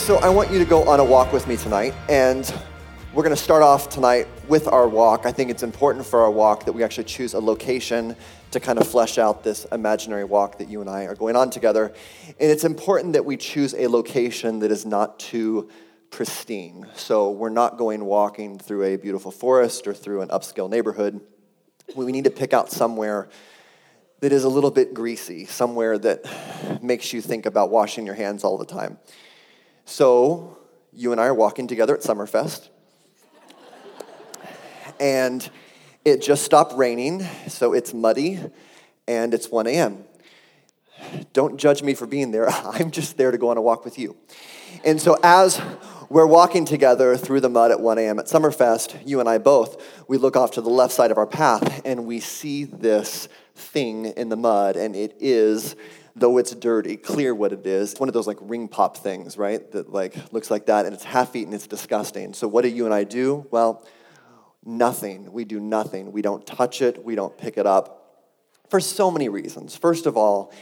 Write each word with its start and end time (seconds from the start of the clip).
So 0.00 0.16
I 0.16 0.30
want 0.30 0.50
you 0.50 0.58
to 0.58 0.64
go 0.64 0.88
on 0.88 0.98
a 0.98 1.04
walk 1.04 1.30
with 1.32 1.46
me 1.46 1.56
tonight, 1.58 1.94
and 2.08 2.52
we're 3.12 3.22
going 3.22 3.36
to 3.36 3.40
start 3.40 3.62
off 3.62 3.90
tonight 3.90 4.26
with 4.48 4.66
our 4.66 4.88
walk. 4.88 5.26
I 5.26 5.30
think 5.30 5.50
it's 5.50 5.62
important 5.62 6.06
for 6.06 6.22
our 6.22 6.30
walk 6.30 6.64
that 6.64 6.72
we 6.72 6.82
actually 6.82 7.04
choose 7.04 7.34
a 7.34 7.38
location 7.38 8.16
to 8.50 8.58
kind 8.58 8.80
of 8.80 8.88
flesh 8.88 9.18
out 9.18 9.44
this 9.44 9.66
imaginary 9.66 10.24
walk 10.24 10.58
that 10.58 10.68
you 10.68 10.80
and 10.80 10.88
I 10.88 11.04
are 11.04 11.14
going 11.14 11.36
on 11.36 11.50
together. 11.50 11.92
And 12.26 12.50
it's 12.50 12.64
important 12.64 13.12
that 13.12 13.24
we 13.24 13.36
choose 13.36 13.74
a 13.74 13.88
location 13.88 14.60
that 14.60 14.72
is 14.72 14.86
not 14.86 15.20
too 15.20 15.68
pristine. 16.10 16.86
So 16.94 17.30
we're 17.30 17.50
not 17.50 17.76
going 17.76 18.04
walking 18.04 18.58
through 18.58 18.84
a 18.84 18.96
beautiful 18.96 19.30
forest 19.30 19.86
or 19.86 19.92
through 19.92 20.22
an 20.22 20.28
upscale 20.30 20.68
neighborhood. 20.68 21.20
We 21.94 22.10
need 22.10 22.24
to 22.24 22.30
pick 22.30 22.52
out 22.52 22.72
somewhere 22.72 23.28
that 24.20 24.32
is 24.32 24.44
a 24.44 24.48
little 24.48 24.70
bit 24.70 24.94
greasy, 24.94 25.44
somewhere 25.44 25.98
that 25.98 26.82
makes 26.82 27.12
you 27.12 27.20
think 27.20 27.44
about 27.44 27.70
washing 27.70 28.06
your 28.06 28.16
hands 28.16 28.44
all 28.44 28.56
the 28.56 28.66
time. 28.66 28.98
So, 29.90 30.56
you 30.92 31.10
and 31.10 31.20
I 31.20 31.26
are 31.26 31.34
walking 31.34 31.66
together 31.66 31.96
at 31.96 32.02
Summerfest. 32.02 32.68
and 35.00 35.50
it 36.04 36.22
just 36.22 36.44
stopped 36.44 36.74
raining, 36.76 37.26
so 37.48 37.72
it's 37.72 37.92
muddy, 37.92 38.38
and 39.08 39.34
it's 39.34 39.50
1 39.50 39.66
a.m. 39.66 40.04
Don't 41.32 41.58
judge 41.58 41.82
me 41.82 41.94
for 41.94 42.06
being 42.06 42.30
there. 42.30 42.48
I'm 42.50 42.92
just 42.92 43.16
there 43.16 43.32
to 43.32 43.36
go 43.36 43.50
on 43.50 43.56
a 43.56 43.60
walk 43.60 43.84
with 43.84 43.98
you. 43.98 44.16
And 44.84 45.00
so, 45.00 45.18
as 45.24 45.60
we're 46.08 46.24
walking 46.24 46.64
together 46.64 47.16
through 47.16 47.40
the 47.40 47.50
mud 47.50 47.72
at 47.72 47.80
1 47.80 47.98
a.m. 47.98 48.20
at 48.20 48.26
Summerfest, 48.26 49.04
you 49.04 49.18
and 49.18 49.28
I 49.28 49.38
both, 49.38 50.06
we 50.06 50.18
look 50.18 50.36
off 50.36 50.52
to 50.52 50.60
the 50.60 50.70
left 50.70 50.94
side 50.94 51.10
of 51.10 51.18
our 51.18 51.26
path 51.26 51.82
and 51.84 52.06
we 52.06 52.20
see 52.20 52.62
this 52.62 53.28
thing 53.56 54.06
in 54.06 54.28
the 54.28 54.36
mud, 54.36 54.76
and 54.76 54.94
it 54.94 55.16
is 55.18 55.74
though 56.16 56.38
it's 56.38 56.54
dirty, 56.54 56.96
clear 56.96 57.34
what 57.34 57.52
it 57.52 57.66
is. 57.66 57.92
It's 57.92 58.00
one 58.00 58.08
of 58.08 58.12
those 58.12 58.26
like 58.26 58.38
ring 58.40 58.68
pop 58.68 58.96
things, 58.96 59.36
right? 59.36 59.70
That 59.72 59.92
like 59.92 60.32
looks 60.32 60.50
like 60.50 60.66
that 60.66 60.86
and 60.86 60.94
it's 60.94 61.04
half 61.04 61.34
eaten, 61.36 61.52
it's 61.52 61.66
disgusting. 61.66 62.34
So 62.34 62.48
what 62.48 62.62
do 62.62 62.68
you 62.68 62.84
and 62.84 62.94
I 62.94 63.04
do? 63.04 63.46
Well, 63.50 63.86
nothing. 64.64 65.32
We 65.32 65.44
do 65.44 65.60
nothing. 65.60 66.12
We 66.12 66.22
don't 66.22 66.46
touch 66.46 66.82
it, 66.82 67.04
we 67.04 67.14
don't 67.14 67.36
pick 67.36 67.56
it 67.56 67.66
up 67.66 67.96
for 68.68 68.80
so 68.80 69.10
many 69.10 69.28
reasons. 69.28 69.76
First 69.76 70.06
of 70.06 70.16
all, 70.16 70.52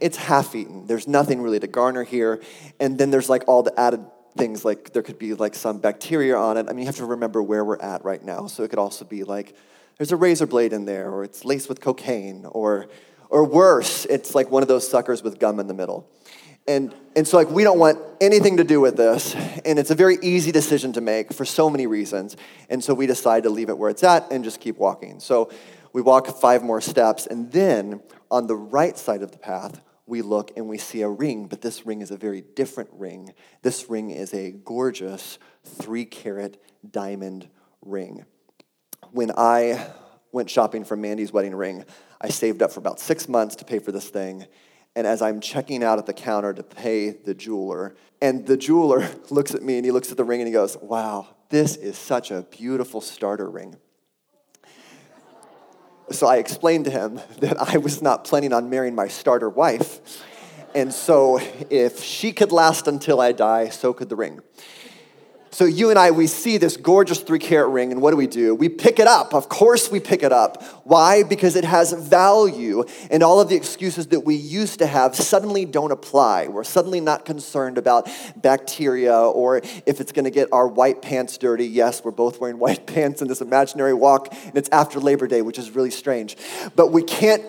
it's 0.00 0.16
half 0.16 0.54
eaten. 0.54 0.86
There's 0.86 1.08
nothing 1.08 1.40
really 1.40 1.60
to 1.60 1.66
garner 1.66 2.04
here. 2.04 2.42
And 2.78 2.98
then 2.98 3.10
there's 3.10 3.28
like 3.28 3.44
all 3.46 3.62
the 3.62 3.78
added 3.78 4.04
things 4.36 4.64
like 4.64 4.92
there 4.92 5.02
could 5.02 5.18
be 5.18 5.34
like 5.34 5.54
some 5.54 5.78
bacteria 5.78 6.36
on 6.36 6.56
it. 6.56 6.66
I 6.68 6.72
mean, 6.72 6.80
you 6.80 6.86
have 6.86 6.96
to 6.96 7.06
remember 7.06 7.42
where 7.42 7.64
we're 7.64 7.80
at 7.80 8.04
right 8.04 8.22
now. 8.22 8.46
So 8.46 8.62
it 8.64 8.70
could 8.70 8.78
also 8.78 9.04
be 9.04 9.24
like 9.24 9.56
there's 9.98 10.12
a 10.12 10.16
razor 10.16 10.46
blade 10.46 10.72
in 10.72 10.84
there 10.84 11.10
or 11.10 11.24
it's 11.24 11.44
laced 11.44 11.68
with 11.68 11.80
cocaine 11.80 12.46
or 12.46 12.88
or 13.28 13.44
worse, 13.44 14.04
it's 14.06 14.34
like 14.34 14.50
one 14.50 14.62
of 14.62 14.68
those 14.68 14.88
suckers 14.88 15.22
with 15.22 15.38
gum 15.38 15.60
in 15.60 15.66
the 15.66 15.74
middle. 15.74 16.08
And, 16.66 16.94
and 17.14 17.28
so, 17.28 17.36
like, 17.36 17.50
we 17.50 17.62
don't 17.62 17.78
want 17.78 17.98
anything 18.20 18.56
to 18.56 18.64
do 18.64 18.80
with 18.80 18.96
this. 18.96 19.34
And 19.64 19.78
it's 19.78 19.90
a 19.90 19.94
very 19.94 20.16
easy 20.22 20.50
decision 20.50 20.94
to 20.94 21.00
make 21.00 21.32
for 21.32 21.44
so 21.44 21.68
many 21.68 21.86
reasons. 21.86 22.36
And 22.70 22.82
so, 22.82 22.94
we 22.94 23.06
decide 23.06 23.42
to 23.42 23.50
leave 23.50 23.68
it 23.68 23.76
where 23.76 23.90
it's 23.90 24.02
at 24.02 24.30
and 24.32 24.42
just 24.42 24.60
keep 24.60 24.78
walking. 24.78 25.20
So, 25.20 25.50
we 25.92 26.00
walk 26.00 26.26
five 26.40 26.62
more 26.62 26.80
steps. 26.80 27.26
And 27.26 27.52
then, 27.52 28.00
on 28.30 28.46
the 28.46 28.56
right 28.56 28.96
side 28.96 29.22
of 29.22 29.30
the 29.30 29.38
path, 29.38 29.82
we 30.06 30.22
look 30.22 30.52
and 30.56 30.68
we 30.68 30.78
see 30.78 31.02
a 31.02 31.08
ring, 31.08 31.46
but 31.46 31.62
this 31.62 31.86
ring 31.86 32.02
is 32.02 32.10
a 32.10 32.16
very 32.16 32.42
different 32.42 32.90
ring. 32.92 33.32
This 33.62 33.88
ring 33.88 34.10
is 34.10 34.34
a 34.34 34.50
gorgeous 34.50 35.38
three 35.64 36.04
carat 36.04 36.62
diamond 36.90 37.48
ring. 37.82 38.24
When 39.12 39.32
I 39.36 39.86
went 40.32 40.50
shopping 40.50 40.84
for 40.84 40.96
Mandy's 40.96 41.32
wedding 41.32 41.54
ring, 41.54 41.84
I 42.20 42.28
saved 42.28 42.62
up 42.62 42.72
for 42.72 42.80
about 42.80 43.00
six 43.00 43.28
months 43.28 43.56
to 43.56 43.64
pay 43.64 43.78
for 43.78 43.92
this 43.92 44.08
thing. 44.08 44.46
And 44.96 45.06
as 45.06 45.22
I'm 45.22 45.40
checking 45.40 45.82
out 45.82 45.98
at 45.98 46.06
the 46.06 46.12
counter 46.12 46.54
to 46.54 46.62
pay 46.62 47.10
the 47.10 47.34
jeweler, 47.34 47.96
and 48.22 48.46
the 48.46 48.56
jeweler 48.56 49.08
looks 49.30 49.54
at 49.54 49.62
me 49.62 49.76
and 49.76 49.84
he 49.84 49.90
looks 49.90 50.10
at 50.10 50.16
the 50.16 50.24
ring 50.24 50.40
and 50.40 50.46
he 50.46 50.52
goes, 50.52 50.76
Wow, 50.80 51.28
this 51.50 51.76
is 51.76 51.98
such 51.98 52.30
a 52.30 52.42
beautiful 52.42 53.00
starter 53.00 53.50
ring. 53.50 53.76
So 56.10 56.26
I 56.26 56.36
explained 56.36 56.84
to 56.84 56.90
him 56.90 57.20
that 57.40 57.60
I 57.60 57.78
was 57.78 58.02
not 58.02 58.24
planning 58.24 58.52
on 58.52 58.70
marrying 58.70 58.94
my 58.94 59.08
starter 59.08 59.48
wife. 59.48 60.24
And 60.74 60.92
so 60.92 61.38
if 61.70 62.02
she 62.02 62.32
could 62.32 62.50
last 62.50 62.88
until 62.88 63.20
I 63.20 63.32
die, 63.32 63.68
so 63.68 63.92
could 63.92 64.08
the 64.08 64.16
ring. 64.16 64.40
So 65.54 65.66
you 65.66 65.90
and 65.90 65.98
I, 66.00 66.10
we 66.10 66.26
see 66.26 66.56
this 66.56 66.76
gorgeous 66.76 67.20
three 67.20 67.38
carat 67.38 67.70
ring, 67.70 67.92
and 67.92 68.02
what 68.02 68.10
do 68.10 68.16
we 68.16 68.26
do? 68.26 68.56
We 68.56 68.68
pick 68.68 68.98
it 68.98 69.06
up. 69.06 69.32
Of 69.32 69.48
course, 69.48 69.88
we 69.88 70.00
pick 70.00 70.24
it 70.24 70.32
up. 70.32 70.60
Why? 70.82 71.22
Because 71.22 71.54
it 71.54 71.64
has 71.64 71.92
value, 71.92 72.82
and 73.08 73.22
all 73.22 73.40
of 73.40 73.48
the 73.48 73.54
excuses 73.54 74.08
that 74.08 74.24
we 74.24 74.34
used 74.34 74.80
to 74.80 74.86
have 74.88 75.14
suddenly 75.14 75.64
don't 75.64 75.92
apply. 75.92 76.48
We're 76.48 76.64
suddenly 76.64 76.98
not 77.00 77.24
concerned 77.24 77.78
about 77.78 78.10
bacteria 78.34 79.16
or 79.16 79.58
if 79.86 80.00
it's 80.00 80.10
going 80.10 80.24
to 80.24 80.32
get 80.32 80.48
our 80.50 80.66
white 80.66 81.02
pants 81.02 81.38
dirty. 81.38 81.68
Yes, 81.68 82.02
we're 82.02 82.10
both 82.10 82.40
wearing 82.40 82.58
white 82.64 82.84
pants 82.88 83.22
in 83.22 83.28
this 83.28 83.40
imaginary 83.40 83.94
walk, 83.94 84.30
and 84.32 84.56
it's 84.56 84.68
after 84.70 84.98
Labor 84.98 85.28
Day, 85.28 85.40
which 85.40 85.60
is 85.60 85.70
really 85.70 85.92
strange. 85.92 86.36
But 86.74 86.90
we 86.90 87.04
can't 87.04 87.44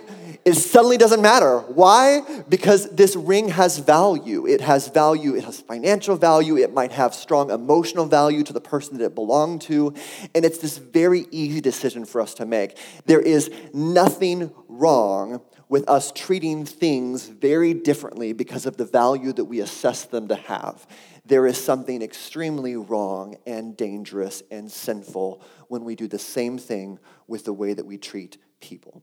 it 0.46 0.54
suddenly 0.54 0.98
doesn't 0.98 1.24
matter. 1.24 1.58
Why? 1.60 2.22
Because 2.48 2.88
this 2.92 3.16
ring 3.16 3.50
has 3.50 3.80
value. 3.80 4.46
It 4.46 4.62
has 4.62 4.88
value, 4.88 5.34
it 5.36 5.44
has 5.44 5.60
financial 5.60 6.16
value, 6.16 6.56
it 6.58 6.72
might 6.72 6.92
have 6.92 7.16
strong 7.16 7.50
emotional 7.50 8.06
value 8.06 8.44
to 8.44 8.54
the 8.54 8.62
person 8.62 9.00
that 9.00 9.06
it 9.06 9.16
belonged 9.16 9.62
to, 9.64 9.96
and 10.36 10.46
it's 10.46 10.60
this 10.60 10.78
very 10.78 11.26
easy 11.32 11.62
decision 11.62 12.06
for 12.06 12.22
us 12.22 12.36
to 12.36 12.46
make. 12.46 12.78
There 13.08 13.20
is 13.20 13.50
nothing 13.74 14.52
wrong 14.68 15.42
with 15.68 15.90
us 15.90 16.12
treating 16.12 16.64
things 16.64 17.26
very 17.26 17.74
differently 17.74 18.32
because 18.32 18.68
of 18.68 18.78
the 18.78 18.86
value 18.86 19.34
that 19.34 19.46
we 19.46 19.62
assess 19.62 20.04
them 20.06 20.28
to 20.28 20.36
have. 20.36 20.86
There 21.26 21.48
is 21.48 21.58
something 21.58 22.04
extremely 22.04 22.76
wrong 22.76 23.38
and 23.48 23.76
dangerous 23.76 24.44
and 24.52 24.72
sinful 24.72 25.42
when 25.70 25.84
we 25.84 25.96
do 25.96 26.08
the 26.08 26.20
same 26.20 26.60
thing 26.60 27.00
with 27.28 27.46
the 27.46 27.54
way 27.54 27.74
that 27.74 27.88
we 27.88 27.98
treat 27.98 28.38
people. 28.60 29.02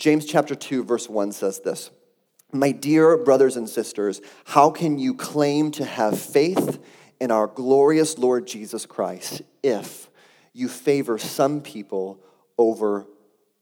James 0.00 0.24
chapter 0.24 0.54
2, 0.54 0.82
verse 0.84 1.10
1 1.10 1.30
says 1.32 1.60
this 1.60 1.90
My 2.52 2.72
dear 2.72 3.18
brothers 3.18 3.58
and 3.58 3.68
sisters, 3.68 4.22
how 4.46 4.70
can 4.70 4.98
you 4.98 5.12
claim 5.12 5.70
to 5.72 5.84
have 5.84 6.18
faith 6.18 6.82
in 7.20 7.30
our 7.30 7.46
glorious 7.46 8.16
Lord 8.16 8.46
Jesus 8.46 8.86
Christ 8.86 9.42
if 9.62 10.08
you 10.54 10.68
favor 10.68 11.18
some 11.18 11.60
people 11.60 12.18
over 12.56 13.06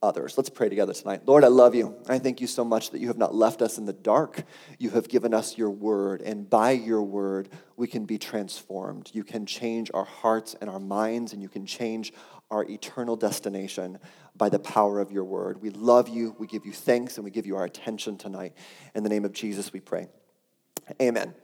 others. 0.02 0.36
Let's 0.36 0.48
pray 0.48 0.68
together 0.68 0.92
tonight. 0.92 1.22
Lord, 1.26 1.44
I 1.44 1.48
love 1.48 1.74
you. 1.74 1.96
I 2.08 2.18
thank 2.18 2.40
you 2.40 2.46
so 2.46 2.64
much 2.64 2.90
that 2.90 3.00
you 3.00 3.08
have 3.08 3.18
not 3.18 3.34
left 3.34 3.62
us 3.62 3.78
in 3.78 3.84
the 3.84 3.92
dark. 3.92 4.44
You 4.78 4.90
have 4.90 5.08
given 5.08 5.34
us 5.34 5.58
your 5.58 5.70
word, 5.70 6.20
and 6.20 6.48
by 6.48 6.70
your 6.70 7.02
word, 7.02 7.48
we 7.76 7.88
can 7.88 8.04
be 8.04 8.18
transformed. 8.18 9.10
You 9.12 9.24
can 9.24 9.44
change 9.44 9.90
our 9.92 10.04
hearts 10.04 10.54
and 10.60 10.70
our 10.70 10.78
minds, 10.78 11.32
and 11.32 11.42
you 11.42 11.48
can 11.48 11.66
change 11.66 12.12
our 12.50 12.64
eternal 12.64 13.16
destination 13.16 13.98
by 14.36 14.48
the 14.48 14.58
power 14.58 15.00
of 15.00 15.12
your 15.12 15.24
word. 15.24 15.60
We 15.60 15.70
love 15.70 16.08
you. 16.08 16.34
We 16.38 16.46
give 16.46 16.64
you 16.64 16.72
thanks, 16.72 17.16
and 17.16 17.24
we 17.24 17.30
give 17.30 17.46
you 17.46 17.56
our 17.56 17.64
attention 17.64 18.16
tonight. 18.16 18.54
In 18.94 19.02
the 19.02 19.10
name 19.10 19.24
of 19.24 19.32
Jesus, 19.32 19.72
we 19.72 19.80
pray. 19.80 20.08
Amen. 21.00 21.34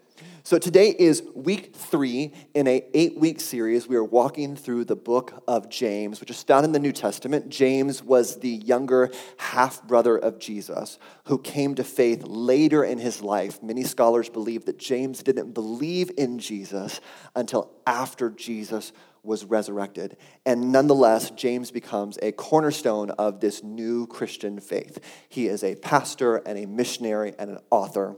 So 0.44 0.58
today 0.58 0.94
is 0.96 1.24
week 1.34 1.74
three 1.74 2.32
in 2.54 2.68
a 2.68 2.84
eight-week 2.94 3.40
series. 3.40 3.88
We 3.88 3.96
are 3.96 4.04
walking 4.04 4.54
through 4.54 4.84
the 4.84 4.94
book 4.94 5.42
of 5.48 5.68
James, 5.68 6.20
which 6.20 6.30
is 6.30 6.40
found 6.40 6.64
in 6.64 6.70
the 6.70 6.78
New 6.78 6.92
Testament. 6.92 7.48
James 7.48 8.00
was 8.00 8.38
the 8.38 8.48
younger 8.48 9.10
half-brother 9.38 10.16
of 10.16 10.38
Jesus 10.38 11.00
who 11.24 11.38
came 11.38 11.74
to 11.74 11.82
faith 11.82 12.22
later 12.22 12.84
in 12.84 12.98
his 12.98 13.22
life. 13.22 13.60
Many 13.60 13.82
scholars 13.82 14.28
believe 14.28 14.66
that 14.66 14.78
James 14.78 15.22
didn't 15.22 15.52
believe 15.52 16.12
in 16.16 16.38
Jesus 16.38 17.00
until 17.34 17.72
after 17.84 18.30
Jesus 18.30 18.92
was 19.24 19.44
resurrected. 19.44 20.16
And 20.44 20.70
nonetheless, 20.70 21.30
James 21.30 21.70
becomes 21.70 22.18
a 22.22 22.32
cornerstone 22.32 23.10
of 23.10 23.40
this 23.40 23.62
new 23.62 24.06
Christian 24.06 24.60
faith. 24.60 24.98
He 25.28 25.46
is 25.46 25.64
a 25.64 25.74
pastor 25.76 26.36
and 26.36 26.58
a 26.58 26.66
missionary 26.66 27.34
and 27.38 27.50
an 27.50 27.58
author. 27.70 28.16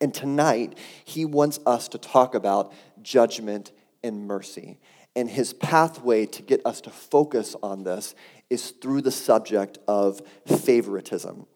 And 0.00 0.14
tonight, 0.14 0.78
he 1.04 1.24
wants 1.24 1.58
us 1.66 1.88
to 1.88 1.98
talk 1.98 2.34
about 2.34 2.72
judgment 3.02 3.72
and 4.02 4.26
mercy. 4.26 4.78
And 5.16 5.28
his 5.28 5.52
pathway 5.52 6.26
to 6.26 6.42
get 6.42 6.64
us 6.64 6.80
to 6.82 6.90
focus 6.90 7.56
on 7.62 7.82
this 7.82 8.14
is 8.50 8.70
through 8.70 9.02
the 9.02 9.10
subject 9.10 9.78
of 9.88 10.22
favoritism. 10.46 11.46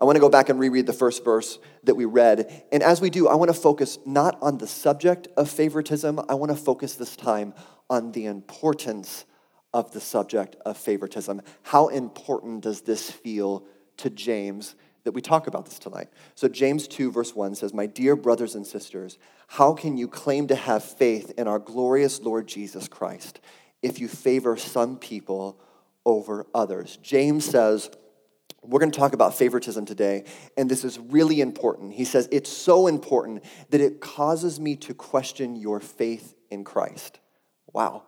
I 0.00 0.04
want 0.04 0.16
to 0.16 0.20
go 0.20 0.28
back 0.28 0.48
and 0.48 0.58
reread 0.58 0.86
the 0.86 0.92
first 0.92 1.24
verse 1.24 1.60
that 1.84 1.94
we 1.94 2.04
read. 2.04 2.64
And 2.72 2.82
as 2.82 3.00
we 3.00 3.08
do, 3.08 3.28
I 3.28 3.36
want 3.36 3.50
to 3.50 3.58
focus 3.58 3.98
not 4.04 4.36
on 4.42 4.58
the 4.58 4.66
subject 4.66 5.28
of 5.36 5.48
favoritism, 5.48 6.20
I 6.28 6.34
want 6.34 6.50
to 6.50 6.56
focus 6.56 6.94
this 6.94 7.14
time 7.14 7.54
on 7.92 8.10
the 8.12 8.24
importance 8.24 9.26
of 9.74 9.92
the 9.92 10.00
subject 10.00 10.56
of 10.64 10.78
favoritism. 10.78 11.42
How 11.62 11.88
important 11.88 12.62
does 12.62 12.80
this 12.80 13.10
feel 13.10 13.66
to 13.98 14.08
James 14.08 14.74
that 15.04 15.12
we 15.12 15.20
talk 15.20 15.46
about 15.46 15.66
this 15.66 15.80
tonight. 15.80 16.08
So, 16.36 16.48
James 16.48 16.86
2, 16.86 17.10
verse 17.10 17.34
1 17.34 17.56
says, 17.56 17.74
My 17.74 17.86
dear 17.86 18.14
brothers 18.14 18.54
and 18.54 18.64
sisters, 18.64 19.18
how 19.48 19.72
can 19.72 19.96
you 19.96 20.06
claim 20.06 20.46
to 20.46 20.54
have 20.54 20.84
faith 20.84 21.32
in 21.36 21.48
our 21.48 21.58
glorious 21.58 22.20
Lord 22.20 22.46
Jesus 22.46 22.86
Christ 22.86 23.40
if 23.82 23.98
you 23.98 24.06
favor 24.06 24.56
some 24.56 24.96
people 24.96 25.60
over 26.06 26.46
others? 26.54 26.98
James 27.02 27.44
says, 27.44 27.90
we're 28.62 28.78
going 28.78 28.92
to 28.92 28.98
talk 28.98 29.12
about 29.12 29.34
favoritism 29.34 29.86
today, 29.86 30.24
and 30.56 30.70
this 30.70 30.84
is 30.84 30.96
really 30.96 31.40
important. 31.40 31.92
He 31.94 32.04
says, 32.04 32.28
It's 32.30 32.48
so 32.48 32.86
important 32.86 33.42
that 33.70 33.80
it 33.80 34.00
causes 34.00 34.60
me 34.60 34.76
to 34.76 34.94
question 34.94 35.56
your 35.56 35.80
faith 35.80 36.36
in 36.48 36.62
Christ. 36.62 37.18
Wow. 37.72 38.04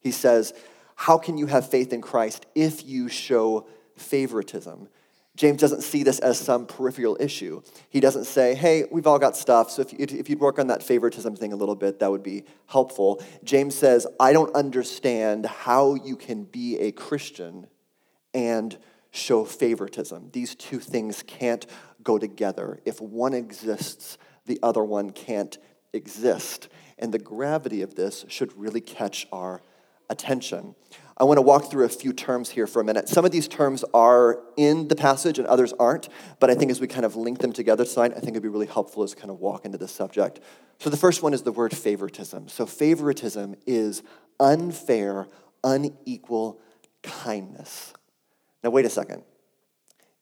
He 0.00 0.10
says, 0.10 0.52
How 0.94 1.18
can 1.18 1.38
you 1.38 1.46
have 1.46 1.68
faith 1.68 1.92
in 1.92 2.00
Christ 2.00 2.46
if 2.54 2.84
you 2.84 3.08
show 3.08 3.66
favoritism? 3.96 4.88
James 5.36 5.60
doesn't 5.60 5.82
see 5.82 6.04
this 6.04 6.20
as 6.20 6.38
some 6.38 6.64
peripheral 6.64 7.16
issue. 7.18 7.60
He 7.88 7.98
doesn't 7.98 8.24
say, 8.24 8.54
hey, 8.54 8.84
we've 8.90 9.06
all 9.06 9.18
got 9.18 9.36
stuff, 9.36 9.68
so 9.68 9.82
if, 9.82 9.92
if 9.92 10.30
you'd 10.30 10.38
work 10.38 10.60
on 10.60 10.68
that 10.68 10.80
favoritism 10.80 11.34
thing 11.34 11.52
a 11.52 11.56
little 11.56 11.74
bit, 11.74 11.98
that 11.98 12.10
would 12.10 12.22
be 12.22 12.44
helpful. 12.66 13.20
James 13.42 13.74
says, 13.74 14.06
I 14.20 14.32
don't 14.32 14.54
understand 14.54 15.46
how 15.46 15.94
you 15.96 16.14
can 16.14 16.44
be 16.44 16.78
a 16.78 16.92
Christian 16.92 17.66
and 18.32 18.78
show 19.10 19.44
favoritism. 19.44 20.30
These 20.32 20.54
two 20.54 20.78
things 20.78 21.24
can't 21.26 21.66
go 22.04 22.16
together. 22.16 22.80
If 22.84 23.00
one 23.00 23.34
exists, 23.34 24.18
the 24.46 24.60
other 24.62 24.84
one 24.84 25.10
can't 25.10 25.58
exist. 25.92 26.68
And 26.98 27.12
the 27.12 27.18
gravity 27.18 27.82
of 27.82 27.94
this 27.94 28.24
should 28.28 28.56
really 28.56 28.80
catch 28.80 29.26
our 29.32 29.60
attention. 30.08 30.74
I 31.16 31.24
want 31.24 31.38
to 31.38 31.42
walk 31.42 31.70
through 31.70 31.84
a 31.84 31.88
few 31.88 32.12
terms 32.12 32.50
here 32.50 32.66
for 32.66 32.80
a 32.80 32.84
minute. 32.84 33.08
Some 33.08 33.24
of 33.24 33.30
these 33.30 33.46
terms 33.46 33.84
are 33.94 34.40
in 34.56 34.88
the 34.88 34.96
passage 34.96 35.38
and 35.38 35.46
others 35.46 35.72
aren't, 35.78 36.08
but 36.40 36.50
I 36.50 36.54
think 36.54 36.70
as 36.70 36.80
we 36.80 36.88
kind 36.88 37.04
of 37.04 37.14
link 37.14 37.38
them 37.38 37.52
together 37.52 37.84
tonight, 37.84 38.12
I 38.16 38.20
think 38.20 38.30
it'd 38.30 38.42
be 38.42 38.48
really 38.48 38.66
helpful 38.66 39.04
as 39.04 39.14
kind 39.14 39.30
of 39.30 39.38
walk 39.38 39.64
into 39.64 39.78
this 39.78 39.92
subject. 39.92 40.40
So 40.78 40.90
the 40.90 40.96
first 40.96 41.22
one 41.22 41.32
is 41.32 41.42
the 41.42 41.52
word 41.52 41.76
favoritism. 41.76 42.48
So 42.48 42.66
favoritism 42.66 43.54
is 43.66 44.02
unfair, 44.40 45.28
unequal 45.62 46.60
kindness. 47.02 47.92
Now, 48.64 48.70
wait 48.70 48.84
a 48.84 48.90
second. 48.90 49.22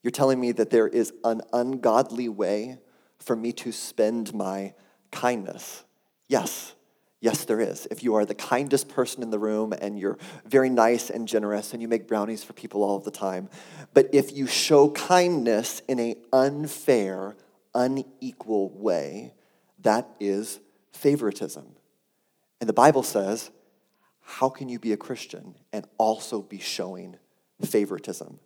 You're 0.03 0.11
telling 0.11 0.41
me 0.41 0.53
that 0.53 0.71
there 0.71 0.89
is 0.89 1.13
an 1.25 1.41
ungodly 1.53 2.29
way 2.29 2.79
for 3.19 3.37
me 3.37 3.53
to 3.53 3.73
spend 3.73 4.35
my 4.35 4.75
kindness? 5.11 5.85
Yes, 6.33 6.75
Yes, 7.23 7.45
there 7.45 7.61
is. 7.61 7.87
If 7.89 8.03
you 8.03 8.17
are 8.17 8.25
the 8.25 8.35
kindest 8.35 8.89
person 8.89 9.23
in 9.23 9.31
the 9.31 9.39
room 9.39 9.73
and 9.73 9.97
you're 9.97 10.19
very 10.45 10.69
nice 10.69 11.09
and 11.09 11.29
generous 11.29 11.73
and 11.73 11.81
you 11.81 11.87
make 11.87 12.09
brownies 12.09 12.43
for 12.43 12.53
people 12.53 12.83
all 12.83 12.97
of 12.97 13.05
the 13.05 13.13
time, 13.13 13.49
but 13.95 14.09
if 14.13 14.33
you 14.33 14.49
show 14.49 14.91
kindness 14.91 15.83
in 15.87 16.01
an 16.01 16.17
unfair, 16.33 17.37
unequal 17.77 18.71
way, 18.71 19.35
that 19.83 20.09
is 20.19 20.59
favoritism. 20.93 21.65
And 22.61 22.69
the 22.69 22.73
Bible 22.73 23.05
says, 23.05 23.53
how 24.23 24.49
can 24.49 24.69
you 24.69 24.81
be 24.81 24.93
a 24.93 24.97
Christian 24.97 25.55
and 25.73 25.87
also 25.97 26.43
be 26.43 26.59
showing 26.59 27.19
favoritism? 27.65 28.41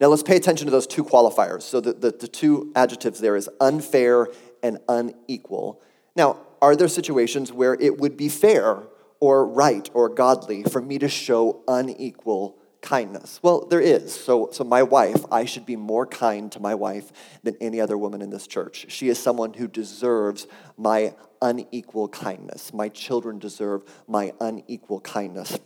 Now 0.00 0.06
let's 0.06 0.22
pay 0.22 0.36
attention 0.36 0.64
to 0.68 0.70
those 0.70 0.86
two 0.86 1.04
qualifiers. 1.04 1.62
So 1.62 1.82
the, 1.82 1.92
the, 1.92 2.12
the 2.12 2.28
two 2.28 2.72
adjectives 2.74 3.20
there 3.20 3.36
is 3.36 3.50
unfair 3.60 4.28
and 4.62 4.78
unequal. 4.88 5.82
Now, 6.16 6.38
are 6.60 6.76
there 6.76 6.88
situations 6.88 7.52
where 7.52 7.74
it 7.74 7.98
would 7.98 8.16
be 8.16 8.28
fair 8.28 8.82
or 9.20 9.46
right 9.46 9.88
or 9.94 10.08
godly 10.08 10.62
for 10.62 10.80
me 10.80 10.98
to 10.98 11.08
show 11.08 11.62
unequal 11.68 12.58
kindness? 12.82 13.40
Well, 13.42 13.66
there 13.66 13.80
is. 13.80 14.14
So, 14.14 14.50
so 14.52 14.64
my 14.64 14.82
wife, 14.82 15.24
I 15.30 15.44
should 15.44 15.66
be 15.66 15.76
more 15.76 16.06
kind 16.06 16.50
to 16.52 16.60
my 16.60 16.74
wife 16.74 17.12
than 17.42 17.56
any 17.60 17.80
other 17.80 17.98
woman 17.98 18.22
in 18.22 18.30
this 18.30 18.46
church. 18.46 18.86
She 18.88 19.08
is 19.08 19.18
someone 19.18 19.54
who 19.54 19.68
deserves 19.68 20.46
my 20.76 21.14
unequal 21.42 22.08
kindness. 22.08 22.72
My 22.72 22.88
children 22.88 23.38
deserve 23.38 23.82
my 24.06 24.32
unequal 24.40 25.00
kindness. 25.00 25.58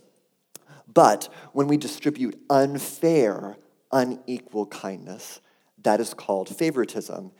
But 0.93 1.29
when 1.53 1.67
we 1.67 1.77
distribute 1.77 2.39
unfair, 2.49 3.57
unequal 3.91 4.65
kindness, 4.67 5.39
that 5.83 5.99
is 5.99 6.13
called 6.13 6.49
favoritism. 6.49 7.31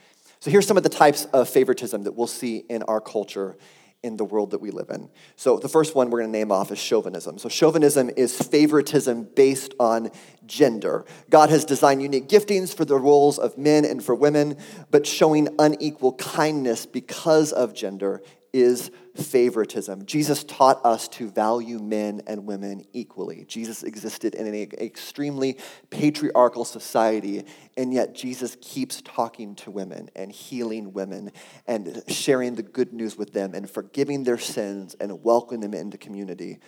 So 0.41 0.49
here's 0.49 0.65
some 0.65 0.75
of 0.75 0.81
the 0.81 0.89
types 0.89 1.25
of 1.25 1.47
favoritism 1.47 2.03
that 2.03 2.13
we'll 2.13 2.25
see 2.25 2.63
in 2.67 2.81
our 2.83 2.99
culture 2.99 3.55
in 4.01 4.17
the 4.17 4.25
world 4.25 4.49
that 4.51 4.59
we 4.59 4.71
live 4.71 4.89
in. 4.89 5.07
So 5.35 5.59
the 5.59 5.69
first 5.69 5.93
one 5.93 6.09
we're 6.09 6.21
going 6.21 6.31
to 6.31 6.37
name 6.37 6.51
off 6.51 6.71
is 6.71 6.79
chauvinism. 6.79 7.37
So 7.37 7.47
chauvinism 7.47 8.09
is 8.17 8.35
favoritism 8.41 9.29
based 9.35 9.75
on 9.79 10.09
gender. 10.47 11.05
God 11.29 11.51
has 11.51 11.63
designed 11.63 12.01
unique 12.01 12.27
giftings 12.27 12.75
for 12.75 12.85
the 12.85 12.97
roles 12.97 13.37
of 13.37 13.59
men 13.59 13.85
and 13.85 14.03
for 14.03 14.15
women, 14.15 14.57
but 14.89 15.05
showing 15.05 15.47
unequal 15.59 16.13
kindness 16.13 16.87
because 16.87 17.51
of 17.51 17.75
gender 17.75 18.23
is 18.53 18.91
favoritism. 19.15 20.05
Jesus 20.05 20.43
taught 20.43 20.83
us 20.85 21.07
to 21.09 21.29
value 21.29 21.79
men 21.79 22.21
and 22.27 22.45
women 22.45 22.83
equally. 22.93 23.45
Jesus 23.45 23.83
existed 23.83 24.35
in 24.35 24.47
an 24.47 24.55
extremely 24.55 25.57
patriarchal 25.89 26.65
society, 26.65 27.45
and 27.77 27.93
yet 27.93 28.13
Jesus 28.13 28.57
keeps 28.61 29.01
talking 29.01 29.55
to 29.55 29.71
women 29.71 30.09
and 30.15 30.31
healing 30.31 30.93
women 30.93 31.31
and 31.67 32.03
sharing 32.07 32.55
the 32.55 32.63
good 32.63 32.93
news 32.93 33.17
with 33.17 33.33
them 33.33 33.53
and 33.53 33.69
forgiving 33.69 34.23
their 34.23 34.37
sins 34.37 34.95
and 34.99 35.23
welcoming 35.23 35.61
them 35.61 35.73
into 35.73 35.97
community. 35.97 36.59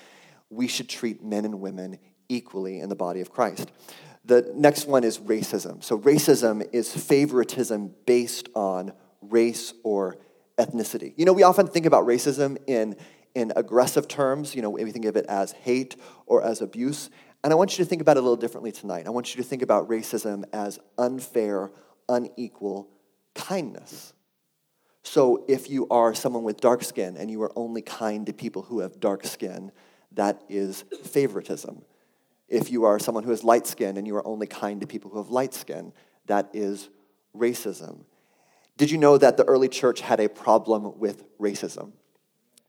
We 0.50 0.68
should 0.68 0.89
treat 0.89 1.24
men 1.24 1.45
and 1.45 1.59
women 1.59 2.00
equally 2.30 2.80
in 2.80 2.89
the 2.89 2.95
body 2.95 3.21
of 3.21 3.31
Christ. 3.31 3.71
The 4.25 4.51
next 4.56 4.88
one 4.88 5.03
is 5.03 5.19
racism. 5.19 5.83
So, 5.83 6.00
racism 6.00 6.65
is 6.71 6.94
favoritism 6.94 7.94
based 8.06 8.47
on 8.56 8.94
race 9.21 9.74
or 9.83 10.18
ethnicity. 10.58 11.14
You 11.18 11.26
know, 11.26 11.34
we 11.34 11.44
often 11.44 11.68
think 11.68 11.86
about 11.86 12.06
racism 12.06 12.58
in, 12.68 12.96
in 13.36 13.54
aggressive 13.56 14.08
terms. 14.08 14.56
You 14.56 14.62
know, 14.62 14.70
we 14.70 14.92
think 14.92 15.06
of 15.06 15.16
it 15.16 15.26
as 15.28 15.52
hate 15.52 15.96
or 16.26 16.44
as 16.44 16.62
abuse. 16.62 17.10
And 17.44 17.52
I 17.52 17.56
want 17.56 17.78
you 17.78 17.84
to 17.84 17.90
think 17.90 18.02
about 18.02 18.18
it 18.18 18.22
a 18.22 18.24
little 18.24 18.38
differently 18.38 18.72
tonight. 18.72 19.06
I 19.06 19.10
want 19.10 19.36
you 19.36 19.42
to 19.42 19.48
think 19.48 19.62
about 19.62 19.90
racism 19.90 20.46
as 20.54 20.80
unfair, 20.98 21.72
unequal 22.08 22.90
kindness. 23.36 24.14
So 25.04 25.44
if 25.50 25.69
you 25.69 25.88
are 25.90 26.14
someone 26.14 26.44
with 26.44 26.62
dark 26.62 26.83
skin 26.83 27.18
and 27.18 27.30
you 27.30 27.42
are 27.44 27.52
only 27.57 27.81
kind 27.81 28.26
to 28.28 28.33
people 28.33 28.62
who 28.62 28.80
have 28.80 29.00
dark 29.00 29.26
skin, 29.26 29.72
that 30.14 30.42
is 30.48 30.86
favoritism. 31.04 31.83
If 32.48 32.72
you 32.72 32.86
are 32.86 33.00
someone 33.00 33.24
who 33.24 33.31
has 33.31 33.44
light 33.44 33.68
skin 33.68 33.98
and 33.98 34.07
you 34.07 34.16
are 34.16 34.26
only 34.26 34.48
kind 34.48 34.80
to 34.80 34.88
people 34.88 35.12
who 35.12 35.18
have 35.18 35.30
light 35.30 35.54
skin, 35.54 35.92
that 36.28 36.50
is 36.54 36.90
racism. 37.36 38.06
Did 38.77 38.92
you 38.92 38.97
know 38.97 39.18
that 39.18 39.37
the 39.37 39.45
early 39.45 39.69
church 39.69 40.01
had 40.01 40.19
a 40.19 40.27
problem 40.27 40.97
with 40.99 41.23
racism? 41.37 41.92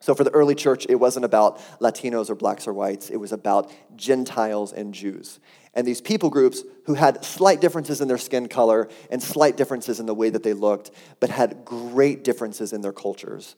So, 0.00 0.14
for 0.14 0.22
the 0.22 0.30
early 0.32 0.54
church, 0.54 0.84
it 0.88 0.96
wasn't 0.96 1.24
about 1.24 1.58
Latinos 1.80 2.28
or 2.28 2.34
blacks 2.34 2.66
or 2.66 2.74
whites, 2.74 3.08
it 3.08 3.16
was 3.16 3.32
about 3.32 3.72
Gentiles 3.96 4.72
and 4.72 4.92
Jews. 4.92 5.40
And 5.72 5.86
these 5.86 6.02
people 6.02 6.28
groups 6.28 6.62
who 6.84 6.94
had 6.94 7.24
slight 7.24 7.60
differences 7.60 8.00
in 8.02 8.08
their 8.08 8.18
skin 8.18 8.48
color 8.48 8.88
and 9.10 9.22
slight 9.22 9.56
differences 9.56 10.00
in 10.00 10.06
the 10.06 10.14
way 10.14 10.28
that 10.28 10.42
they 10.42 10.52
looked, 10.52 10.90
but 11.20 11.30
had 11.30 11.64
great 11.64 12.22
differences 12.22 12.72
in 12.72 12.82
their 12.82 12.92
cultures 12.92 13.56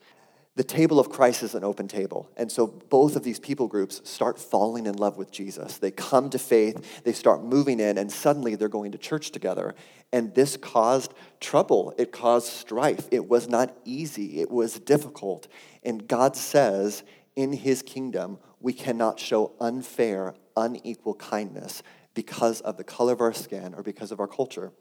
the 0.57 0.63
table 0.63 0.99
of 0.99 1.11
Christ 1.11 1.43
is 1.43 1.53
an 1.53 1.63
open 1.63 1.87
table. 1.87 2.31
And 2.35 2.51
so 2.51 2.65
both 2.65 3.15
of 3.15 3.23
these 3.23 3.39
people 3.39 3.67
groups 3.67 4.01
start 4.03 4.39
falling 4.39 4.87
in 4.87 4.97
love 4.97 5.15
with 5.15 5.29
Jesus. 5.29 5.77
They 5.77 5.91
come 5.91 6.31
to 6.31 6.39
faith, 6.39 7.03
they 7.03 7.13
start 7.13 7.43
moving 7.43 7.79
in, 7.79 7.99
and 7.99 8.11
suddenly 8.11 8.55
they're 8.55 8.67
going 8.67 8.91
to 8.93 8.97
church 8.97 9.29
together. 9.29 9.75
And 10.11 10.33
this 10.33 10.57
caused 10.57 11.13
trouble, 11.39 11.93
it 11.99 12.11
caused 12.11 12.47
strife. 12.47 13.07
It 13.11 13.29
was 13.29 13.47
not 13.47 13.77
easy, 13.85 14.41
it 14.41 14.49
was 14.49 14.79
difficult. 14.79 15.47
And 15.83 16.07
God 16.07 16.35
says 16.35 17.03
in 17.35 17.53
his 17.53 17.83
kingdom, 17.83 18.39
we 18.59 18.73
cannot 18.73 19.19
show 19.19 19.51
unfair, 19.59 20.33
unequal 20.55 21.13
kindness 21.13 21.83
because 22.15 22.61
of 22.61 22.77
the 22.77 22.83
color 22.83 23.13
of 23.13 23.21
our 23.21 23.31
skin 23.31 23.75
or 23.75 23.83
because 23.83 24.11
of 24.11 24.19
our 24.19 24.27
culture. 24.27 24.71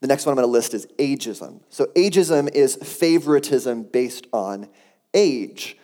The 0.00 0.06
next 0.06 0.26
one 0.26 0.32
I'm 0.32 0.36
going 0.36 0.48
to 0.48 0.52
list 0.52 0.74
is 0.74 0.86
ageism. 0.98 1.60
So, 1.70 1.86
ageism 1.96 2.52
is 2.54 2.76
favoritism 2.76 3.84
based 3.84 4.26
on 4.32 4.68
age. 5.14 5.76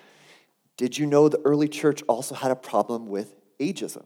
Did 0.77 0.99
you 0.99 1.07
know 1.07 1.29
the 1.29 1.41
early 1.45 1.69
church 1.69 2.03
also 2.09 2.35
had 2.35 2.51
a 2.51 2.57
problem 2.57 3.09
with 3.09 3.35
ageism? 3.59 4.05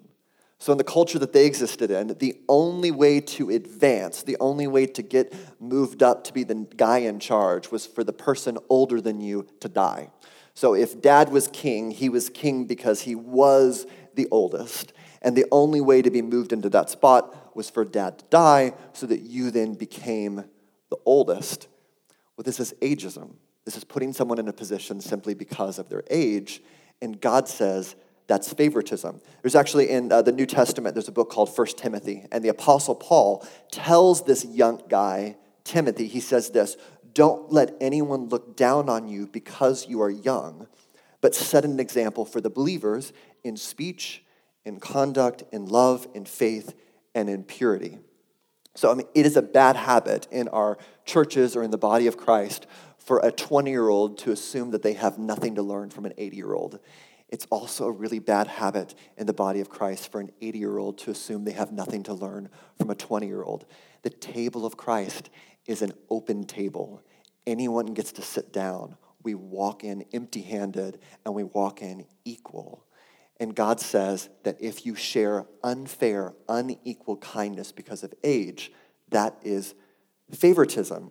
So, 0.58 0.72
in 0.72 0.78
the 0.78 0.84
culture 0.84 1.18
that 1.18 1.32
they 1.32 1.44
existed 1.44 1.90
in, 1.90 2.16
the 2.18 2.40
only 2.48 2.90
way 2.90 3.20
to 3.20 3.50
advance, 3.50 4.22
the 4.22 4.36
only 4.40 4.66
way 4.66 4.86
to 4.86 5.02
get 5.02 5.34
moved 5.60 6.02
up 6.02 6.24
to 6.24 6.32
be 6.32 6.44
the 6.44 6.66
guy 6.76 6.98
in 6.98 7.18
charge 7.18 7.70
was 7.70 7.86
for 7.86 8.04
the 8.04 8.12
person 8.12 8.58
older 8.68 9.00
than 9.00 9.20
you 9.20 9.46
to 9.60 9.68
die. 9.68 10.10
So, 10.54 10.74
if 10.74 11.02
dad 11.02 11.30
was 11.30 11.48
king, 11.48 11.90
he 11.90 12.08
was 12.08 12.30
king 12.30 12.64
because 12.64 13.02
he 13.02 13.14
was 13.14 13.86
the 14.14 14.28
oldest. 14.30 14.92
And 15.20 15.36
the 15.36 15.46
only 15.50 15.80
way 15.80 16.02
to 16.02 16.10
be 16.10 16.22
moved 16.22 16.52
into 16.52 16.70
that 16.70 16.88
spot 16.88 17.45
was 17.56 17.70
for 17.70 17.84
dad 17.84 18.18
to 18.18 18.24
die 18.26 18.72
so 18.92 19.06
that 19.06 19.22
you 19.22 19.50
then 19.50 19.74
became 19.74 20.44
the 20.90 20.96
oldest. 21.04 21.68
Well, 22.36 22.44
this 22.44 22.60
is 22.60 22.74
ageism. 22.82 23.34
This 23.64 23.76
is 23.76 23.84
putting 23.84 24.12
someone 24.12 24.38
in 24.38 24.46
a 24.46 24.52
position 24.52 25.00
simply 25.00 25.34
because 25.34 25.78
of 25.78 25.88
their 25.88 26.04
age. 26.10 26.62
And 27.02 27.20
God 27.20 27.48
says 27.48 27.96
that's 28.26 28.52
favoritism. 28.52 29.20
There's 29.42 29.54
actually 29.54 29.90
in 29.90 30.10
uh, 30.10 30.22
the 30.22 30.32
New 30.32 30.46
Testament, 30.46 30.94
there's 30.94 31.08
a 31.08 31.12
book 31.12 31.30
called 31.30 31.54
First 31.54 31.78
Timothy, 31.78 32.26
and 32.32 32.44
the 32.44 32.48
Apostle 32.48 32.94
Paul 32.94 33.46
tells 33.70 34.24
this 34.24 34.44
young 34.44 34.82
guy, 34.88 35.36
Timothy, 35.64 36.06
he 36.06 36.20
says 36.20 36.50
this 36.50 36.76
Don't 37.12 37.52
let 37.52 37.74
anyone 37.80 38.28
look 38.28 38.56
down 38.56 38.88
on 38.88 39.08
you 39.08 39.26
because 39.26 39.86
you 39.88 40.02
are 40.02 40.10
young, 40.10 40.66
but 41.20 41.34
set 41.34 41.64
an 41.64 41.78
example 41.78 42.24
for 42.24 42.40
the 42.40 42.50
believers 42.50 43.12
in 43.44 43.56
speech, 43.56 44.24
in 44.64 44.80
conduct, 44.80 45.44
in 45.52 45.66
love, 45.66 46.08
in 46.14 46.24
faith, 46.24 46.74
and 47.16 47.30
impurity. 47.30 47.98
So, 48.76 48.92
I 48.92 48.94
mean, 48.94 49.06
it 49.14 49.24
is 49.24 49.36
a 49.36 49.42
bad 49.42 49.74
habit 49.74 50.28
in 50.30 50.48
our 50.48 50.76
churches 51.06 51.56
or 51.56 51.62
in 51.62 51.70
the 51.70 51.78
body 51.78 52.06
of 52.06 52.18
Christ 52.18 52.66
for 52.98 53.20
a 53.24 53.32
20 53.32 53.70
year 53.70 53.88
old 53.88 54.18
to 54.18 54.32
assume 54.32 54.70
that 54.72 54.82
they 54.82 54.92
have 54.92 55.18
nothing 55.18 55.54
to 55.54 55.62
learn 55.62 55.88
from 55.88 56.04
an 56.04 56.12
80 56.18 56.36
year 56.36 56.52
old. 56.52 56.78
It's 57.30 57.46
also 57.46 57.86
a 57.86 57.90
really 57.90 58.18
bad 58.18 58.46
habit 58.46 58.94
in 59.16 59.26
the 59.26 59.32
body 59.32 59.60
of 59.60 59.70
Christ 59.70 60.12
for 60.12 60.20
an 60.20 60.30
80 60.42 60.58
year 60.58 60.76
old 60.76 60.98
to 60.98 61.10
assume 61.10 61.44
they 61.44 61.52
have 61.52 61.72
nothing 61.72 62.02
to 62.04 62.12
learn 62.12 62.50
from 62.78 62.90
a 62.90 62.94
20 62.94 63.26
year 63.26 63.42
old. 63.42 63.64
The 64.02 64.10
table 64.10 64.66
of 64.66 64.76
Christ 64.76 65.30
is 65.66 65.80
an 65.80 65.92
open 66.10 66.44
table. 66.44 67.02
Anyone 67.46 67.94
gets 67.94 68.12
to 68.12 68.22
sit 68.22 68.52
down. 68.52 68.96
We 69.22 69.34
walk 69.34 69.84
in 69.84 70.04
empty 70.12 70.42
handed 70.42 70.98
and 71.24 71.34
we 71.34 71.44
walk 71.44 71.80
in 71.80 72.04
equal. 72.26 72.85
And 73.38 73.54
God 73.54 73.80
says 73.80 74.28
that 74.44 74.56
if 74.60 74.86
you 74.86 74.94
share 74.94 75.46
unfair, 75.62 76.34
unequal 76.48 77.18
kindness 77.18 77.70
because 77.70 78.02
of 78.02 78.14
age, 78.24 78.72
that 79.10 79.36
is 79.42 79.74
favoritism. 80.32 81.10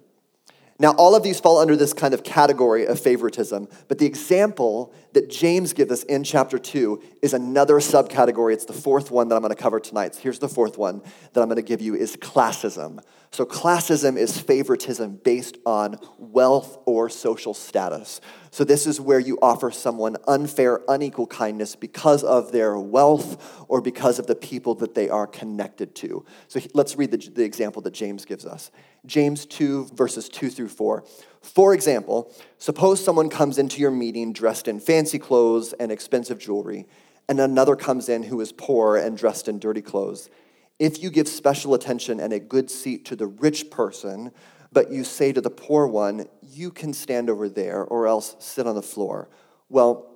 Now, 0.77 0.91
all 0.91 1.15
of 1.15 1.24
these 1.24 1.39
fall 1.39 1.60
under 1.60 1.77
this 1.77 1.94
kind 1.94 2.13
of 2.13 2.24
category 2.24 2.86
of 2.86 3.00
favoritism, 3.00 3.70
but 3.88 3.98
the 3.98 4.05
example 4.05 4.94
that 5.13 5.29
James 5.29 5.72
gives 5.72 5.89
us 5.89 6.03
in 6.03 6.25
chapter 6.25 6.60
2 6.60 7.01
is 7.22 7.34
another 7.34 7.75
subcategory. 7.75 8.51
It's 8.51 8.65
the 8.65 8.74
fourth 8.74 9.10
one 9.10 9.29
that 9.29 9.36
I'm 9.36 9.41
going 9.41 9.55
to 9.55 9.62
cover 9.62 9.79
tonight. 9.79 10.15
So 10.15 10.22
here's 10.22 10.39
the 10.39 10.50
fourth 10.50 10.77
one 10.77 11.01
that 11.32 11.41
I'm 11.41 11.48
going 11.48 11.55
to 11.55 11.62
give 11.62 11.79
you 11.79 11.96
is 11.96 12.17
classism. 12.17 13.00
So 13.32 13.46
classism 13.46 14.17
is 14.17 14.38
favoritism 14.38 15.22
based 15.24 15.58
on 15.65 15.98
wealth 16.17 16.77
or 16.86 17.10
social 17.10 17.53
status. 17.53 18.20
So 18.51 18.63
this 18.63 18.88
is 18.88 19.01
where 19.01 19.20
you 19.20 19.38
offer 19.41 19.72
someone 19.72 20.15
unfair, 20.27 20.82
unequal 20.88 21.27
kindness 21.27 21.75
because 21.75 22.24
of 22.24 22.53
their 22.53 22.77
wealth 22.77 23.65
or 23.67 23.82
because 23.82 24.20
of 24.20 24.27
the 24.27 24.36
people 24.36 24.75
that 24.75 24.96
they 24.96 25.10
are 25.10 25.27
connected 25.27 25.96
to. 25.96 26.25
So 26.48 26.62
let's 26.74 26.96
read 26.96 27.12
the, 27.12 27.17
the 27.17 27.44
example 27.44 27.82
that 27.82 27.94
James 27.94 28.24
gives 28.24 28.46
us. 28.46 28.72
James 29.05 29.46
2, 29.46 29.89
verses 29.94 30.29
2 30.29 30.50
through 30.50 30.64
4. 30.67 31.03
For 31.41 31.74
example, 31.74 32.34
suppose 32.57 33.03
someone 33.03 33.29
comes 33.29 33.57
into 33.57 33.81
your 33.81 33.91
meeting 33.91 34.34
dressed 34.34 34.67
in 34.67 34.79
fancy 34.79 35.19
clothes 35.19 35.74
and 35.74 35.91
expensive 35.91 36.39
jewelry, 36.39 36.88
and 37.27 37.39
another 37.39 37.75
comes 37.75 38.10
in 38.10 38.24
who 38.24 38.41
is 38.41 38.51
poor 38.51 38.98
and 38.98 39.17
dressed 39.17 39.48
in 39.48 39.60
dirty 39.60 39.81
clothes. 39.81 40.29
If 40.79 41.01
you 41.01 41.10
give 41.10 41.27
special 41.27 41.74
attention 41.74 42.19
and 42.19 42.34
a 42.34 42.39
good 42.39 42.69
seat 42.69 43.05
to 43.05 43.15
the 43.15 43.27
rich 43.27 43.69
person, 43.69 44.31
but 44.72 44.91
you 44.91 45.03
say 45.03 45.31
to 45.31 45.41
the 45.41 45.50
poor 45.50 45.88
one, 45.88 46.25
You 46.41 46.72
can 46.72 46.93
stand 46.93 47.29
over 47.29 47.48
there, 47.48 47.84
or 47.84 48.07
else 48.07 48.36
sit 48.39 48.67
on 48.67 48.75
the 48.75 48.81
floor, 48.81 49.29
well, 49.69 50.12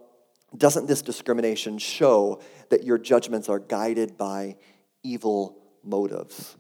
doesn't 0.56 0.88
this 0.88 1.02
discrimination 1.02 1.78
show 1.78 2.42
that 2.70 2.84
your 2.84 2.98
judgments 2.98 3.50
are 3.50 3.60
guided 3.60 4.18
by 4.18 4.58
evil 5.04 5.58
motives? 5.84 6.56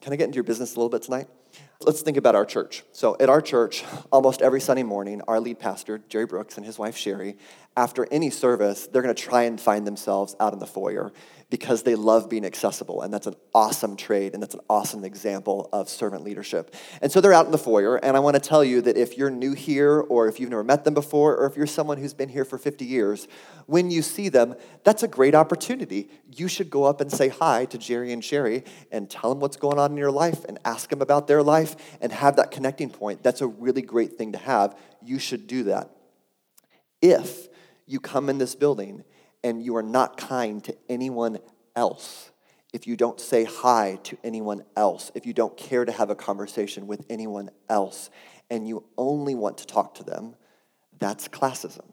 Can 0.00 0.12
I 0.12 0.16
get 0.16 0.24
into 0.24 0.36
your 0.36 0.44
business 0.44 0.74
a 0.74 0.78
little 0.78 0.88
bit 0.88 1.02
tonight? 1.02 1.28
Let's 1.84 2.02
think 2.02 2.16
about 2.16 2.34
our 2.34 2.44
church. 2.44 2.84
So, 2.92 3.16
at 3.18 3.28
our 3.28 3.40
church, 3.40 3.84
almost 4.12 4.40
every 4.42 4.60
Sunday 4.60 4.82
morning, 4.82 5.20
our 5.26 5.40
lead 5.40 5.58
pastor, 5.58 6.00
Jerry 6.08 6.26
Brooks, 6.26 6.56
and 6.56 6.64
his 6.64 6.78
wife, 6.78 6.96
Sherry, 6.96 7.36
after 7.76 8.06
any 8.10 8.30
service, 8.30 8.86
they're 8.86 9.02
going 9.02 9.14
to 9.14 9.20
try 9.20 9.44
and 9.44 9.60
find 9.60 9.86
themselves 9.86 10.36
out 10.38 10.52
in 10.52 10.58
the 10.58 10.66
foyer 10.66 11.12
because 11.52 11.82
they 11.82 11.94
love 11.94 12.30
being 12.30 12.46
accessible. 12.46 13.02
And 13.02 13.12
that's 13.12 13.26
an 13.26 13.36
awesome 13.54 13.94
trade, 13.94 14.32
and 14.32 14.42
that's 14.42 14.54
an 14.54 14.62
awesome 14.70 15.04
example 15.04 15.68
of 15.70 15.90
servant 15.90 16.24
leadership. 16.24 16.74
And 17.02 17.12
so 17.12 17.20
they're 17.20 17.34
out 17.34 17.44
in 17.44 17.52
the 17.52 17.58
foyer, 17.58 17.96
and 17.96 18.16
I 18.16 18.20
want 18.20 18.36
to 18.36 18.40
tell 18.40 18.64
you 18.64 18.80
that 18.80 18.96
if 18.96 19.18
you're 19.18 19.28
new 19.28 19.52
here, 19.52 20.00
or 20.00 20.28
if 20.28 20.40
you've 20.40 20.48
never 20.48 20.64
met 20.64 20.84
them 20.84 20.94
before, 20.94 21.36
or 21.36 21.44
if 21.44 21.54
you're 21.54 21.66
someone 21.66 21.98
who's 21.98 22.14
been 22.14 22.30
here 22.30 22.46
for 22.46 22.56
50 22.56 22.86
years, 22.86 23.28
when 23.66 23.90
you 23.90 24.00
see 24.00 24.30
them, 24.30 24.54
that's 24.82 25.02
a 25.02 25.08
great 25.08 25.34
opportunity. 25.34 26.08
You 26.34 26.48
should 26.48 26.70
go 26.70 26.84
up 26.84 27.02
and 27.02 27.12
say 27.12 27.28
hi 27.28 27.66
to 27.66 27.76
Jerry 27.76 28.14
and 28.14 28.24
Sherry 28.24 28.64
and 28.90 29.10
tell 29.10 29.28
them 29.28 29.40
what's 29.40 29.58
going 29.58 29.78
on 29.78 29.90
in 29.90 29.98
your 29.98 30.10
life 30.10 30.46
and 30.48 30.58
ask 30.64 30.88
them 30.88 31.02
about 31.02 31.26
their 31.26 31.42
life 31.42 31.76
and 32.00 32.12
have 32.12 32.36
that 32.36 32.50
connecting 32.50 32.88
point. 32.88 33.22
That's 33.22 33.42
a 33.42 33.46
really 33.46 33.82
great 33.82 34.14
thing 34.14 34.32
to 34.32 34.38
have. 34.38 34.74
You 35.02 35.18
should 35.18 35.46
do 35.46 35.64
that. 35.64 35.90
If 37.02 37.48
you 37.86 38.00
come 38.00 38.30
in 38.30 38.38
this 38.38 38.54
building 38.54 39.04
and 39.44 39.62
you 39.62 39.76
are 39.76 39.82
not 39.82 40.16
kind 40.16 40.62
to 40.64 40.76
anyone 40.88 41.38
else, 41.74 42.30
if 42.72 42.86
you 42.86 42.96
don't 42.96 43.20
say 43.20 43.44
hi 43.44 43.98
to 44.04 44.16
anyone 44.24 44.64
else, 44.76 45.10
if 45.14 45.26
you 45.26 45.32
don't 45.32 45.56
care 45.56 45.84
to 45.84 45.92
have 45.92 46.10
a 46.10 46.14
conversation 46.14 46.86
with 46.86 47.04
anyone 47.10 47.50
else, 47.68 48.10
and 48.50 48.66
you 48.66 48.84
only 48.96 49.34
want 49.34 49.58
to 49.58 49.66
talk 49.66 49.94
to 49.94 50.04
them, 50.04 50.34
that's 50.98 51.28
classism. 51.28 51.84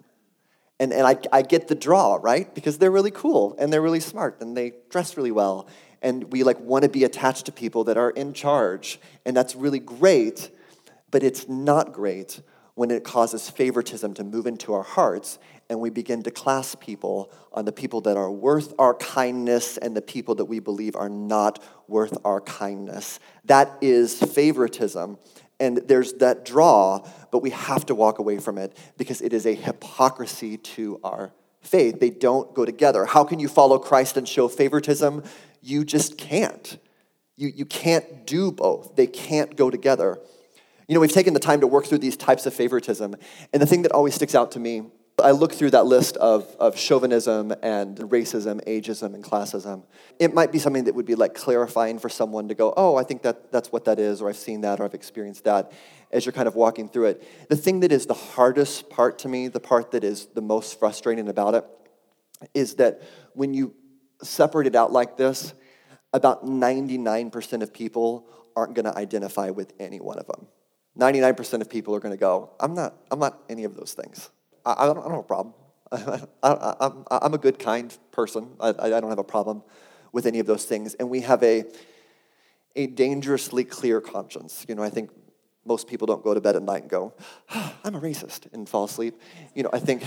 And, 0.79 0.94
and 0.94 1.06
I, 1.06 1.18
I 1.32 1.41
get 1.41 1.68
the 1.68 1.75
draw, 1.75 2.18
right? 2.22 2.53
Because 2.53 2.77
they're 2.77 2.91
really 2.91 3.12
cool 3.12 3.56
and 3.60 3.72
they're 3.72 3.82
really 3.82 4.00
smart 4.00 4.39
and 4.39 4.56
they 4.56 4.74
dress 4.89 5.18
really 5.18 5.32
well. 5.32 5.68
And 6.01 6.32
we 6.32 6.44
like 6.44 6.60
want 6.60 6.84
to 6.84 6.89
be 6.89 7.03
attached 7.03 7.48
to 7.48 7.51
people 7.51 7.84
that 7.86 7.98
are 7.98 8.12
in 8.12 8.32
charge. 8.34 9.00
And 9.25 9.36
that's 9.36 9.56
really 9.56 9.79
great, 9.79 10.51
but 11.12 11.24
it's 11.24 11.50
not 11.50 11.91
great 11.91 12.41
when 12.75 12.91
it 12.91 13.03
causes 13.03 13.50
favoritism 13.50 14.13
to 14.13 14.24
move 14.24 14.48
into 14.48 14.74
our 14.74 14.84
hearts 14.84 15.38
and 15.69 15.79
we 15.79 15.89
begin 15.89 16.23
to 16.23 16.31
class 16.31 16.75
people 16.75 17.31
on 17.53 17.65
the 17.65 17.71
people 17.71 18.01
that 18.01 18.17
are 18.17 18.31
worth 18.31 18.73
our 18.79 18.95
kindness 18.95 19.77
and 19.77 19.95
the 19.95 20.01
people 20.01 20.35
that 20.35 20.45
we 20.45 20.59
believe 20.59 20.95
are 20.95 21.09
not 21.09 21.63
worth 21.88 22.17
our 22.25 22.41
kindness. 22.41 23.19
That 23.45 23.77
is 23.81 24.19
favoritism. 24.19 25.19
And 25.59 25.77
there's 25.77 26.13
that 26.13 26.45
draw, 26.45 27.05
but 27.31 27.39
we 27.39 27.51
have 27.51 27.85
to 27.88 27.95
walk 27.95 28.19
away 28.19 28.39
from 28.39 28.57
it 28.57 28.77
because 28.97 29.21
it 29.21 29.33
is 29.33 29.45
a 29.45 29.53
hypocrisy 29.53 30.57
to 30.57 30.99
our 31.03 31.33
faith. 31.61 31.99
They 31.99 32.09
don't 32.09 32.53
go 32.55 32.65
together. 32.65 33.05
How 33.05 33.23
can 33.23 33.39
you 33.39 33.47
follow 33.47 33.77
Christ 33.77 34.17
and 34.17 34.27
show 34.27 34.47
favoritism? 34.47 35.23
You 35.61 35.83
just 35.83 36.17
can't. 36.17 36.77
You, 37.35 37.51
you 37.53 37.65
can't 37.65 38.25
do 38.25 38.51
both, 38.51 38.95
they 38.95 39.07
can't 39.07 39.55
go 39.55 39.69
together. 39.69 40.17
You 40.88 40.95
know, 40.95 41.01
we've 41.01 41.11
taken 41.11 41.33
the 41.33 41.39
time 41.39 41.61
to 41.61 41.67
work 41.67 41.85
through 41.85 41.99
these 41.99 42.17
types 42.17 42.45
of 42.47 42.53
favoritism, 42.53 43.15
and 43.53 43.61
the 43.61 43.65
thing 43.67 43.83
that 43.83 43.91
always 43.91 44.15
sticks 44.15 44.33
out 44.33 44.51
to 44.53 44.59
me 44.59 44.89
I 45.21 45.31
look 45.31 45.53
through 45.53 45.71
that 45.71 45.85
list 45.85 46.17
of, 46.17 46.45
of 46.59 46.77
chauvinism 46.77 47.53
and 47.61 47.97
racism, 47.97 48.63
ageism, 48.65 49.13
and 49.13 49.23
classism. 49.23 49.83
It 50.19 50.33
might 50.33 50.51
be 50.51 50.59
something 50.59 50.85
that 50.85 50.95
would 50.95 51.05
be 51.05 51.15
like 51.15 51.33
clarifying 51.33 51.99
for 51.99 52.09
someone 52.09 52.47
to 52.47 52.55
go, 52.55 52.73
oh, 52.75 52.95
I 52.95 53.03
think 53.03 53.21
that 53.23 53.51
that's 53.51 53.71
what 53.71 53.85
that 53.85 53.99
is, 53.99 54.21
or 54.21 54.29
I've 54.29 54.38
seen 54.38 54.61
that, 54.61 54.79
or 54.79 54.85
I've 54.85 54.93
experienced 54.93 55.43
that, 55.45 55.71
as 56.11 56.25
you're 56.25 56.33
kind 56.33 56.47
of 56.47 56.55
walking 56.55 56.89
through 56.89 57.05
it. 57.05 57.49
The 57.49 57.55
thing 57.55 57.79
that 57.81 57.91
is 57.91 58.05
the 58.05 58.13
hardest 58.13 58.89
part 58.89 59.19
to 59.19 59.27
me, 59.27 59.47
the 59.47 59.59
part 59.59 59.91
that 59.91 60.03
is 60.03 60.27
the 60.27 60.41
most 60.41 60.79
frustrating 60.79 61.27
about 61.27 61.55
it, 61.55 61.65
is 62.53 62.75
that 62.75 63.01
when 63.33 63.53
you 63.53 63.73
separate 64.21 64.67
it 64.67 64.75
out 64.75 64.91
like 64.91 65.17
this, 65.17 65.53
about 66.13 66.45
99% 66.45 67.61
of 67.61 67.73
people 67.73 68.27
aren't 68.55 68.73
going 68.73 68.85
to 68.85 68.97
identify 68.97 69.49
with 69.49 69.73
any 69.79 69.99
one 69.99 70.19
of 70.19 70.27
them. 70.27 70.47
99% 70.97 71.61
of 71.61 71.69
people 71.69 71.95
are 71.95 71.99
going 71.99 72.13
to 72.13 72.19
go, 72.19 72.51
I'm 72.59 72.73
not, 72.73 72.95
I'm 73.11 73.19
not 73.19 73.39
any 73.49 73.63
of 73.63 73.75
those 73.75 73.93
things. 73.93 74.29
I, 74.65 74.83
I, 74.83 74.85
don't, 74.85 74.97
I 74.97 75.01
don't 75.01 75.11
have 75.11 75.19
a 75.19 75.23
problem. 75.23 75.53
I, 75.91 77.25
am 77.25 77.33
a 77.33 77.37
good, 77.37 77.59
kind 77.59 77.95
person. 78.11 78.49
I, 78.59 78.69
I 78.69 78.99
don't 78.99 79.09
have 79.09 79.19
a 79.19 79.23
problem 79.23 79.63
with 80.11 80.25
any 80.25 80.39
of 80.39 80.45
those 80.45 80.65
things. 80.65 80.93
And 80.95 81.09
we 81.09 81.21
have 81.21 81.41
a, 81.43 81.65
a 82.75 82.87
dangerously 82.87 83.63
clear 83.63 84.01
conscience. 84.01 84.65
You 84.67 84.75
know, 84.75 84.83
I 84.83 84.89
think 84.89 85.09
most 85.65 85.87
people 85.87 86.07
don't 86.07 86.23
go 86.23 86.33
to 86.33 86.41
bed 86.41 86.55
at 86.55 86.63
night 86.63 86.81
and 86.81 86.89
go, 86.89 87.13
oh, 87.53 87.75
I'm 87.83 87.95
a 87.95 88.01
racist, 88.01 88.51
and 88.53 88.67
fall 88.67 88.85
asleep. 88.85 89.19
You 89.53 89.63
know, 89.63 89.69
I 89.73 89.79
think, 89.79 90.03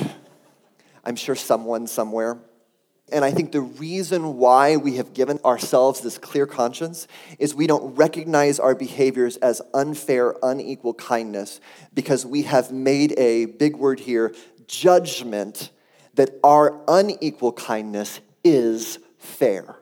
I'm 1.04 1.16
sure 1.16 1.34
someone 1.34 1.86
somewhere 1.86 2.38
and 3.12 3.24
I 3.24 3.30
think 3.30 3.52
the 3.52 3.60
reason 3.60 4.36
why 4.38 4.76
we 4.76 4.96
have 4.96 5.12
given 5.12 5.38
ourselves 5.44 6.00
this 6.00 6.18
clear 6.18 6.46
conscience 6.46 7.06
is 7.38 7.54
we 7.54 7.66
don't 7.66 7.94
recognize 7.94 8.58
our 8.58 8.74
behaviors 8.74 9.36
as 9.38 9.60
unfair, 9.74 10.34
unequal 10.42 10.94
kindness 10.94 11.60
because 11.94 12.24
we 12.24 12.42
have 12.42 12.72
made 12.72 13.12
a 13.18 13.46
big 13.46 13.76
word 13.76 14.00
here 14.00 14.34
judgment 14.66 15.70
that 16.14 16.30
our 16.42 16.80
unequal 16.88 17.52
kindness 17.52 18.20
is 18.42 18.98
fair. 19.18 19.76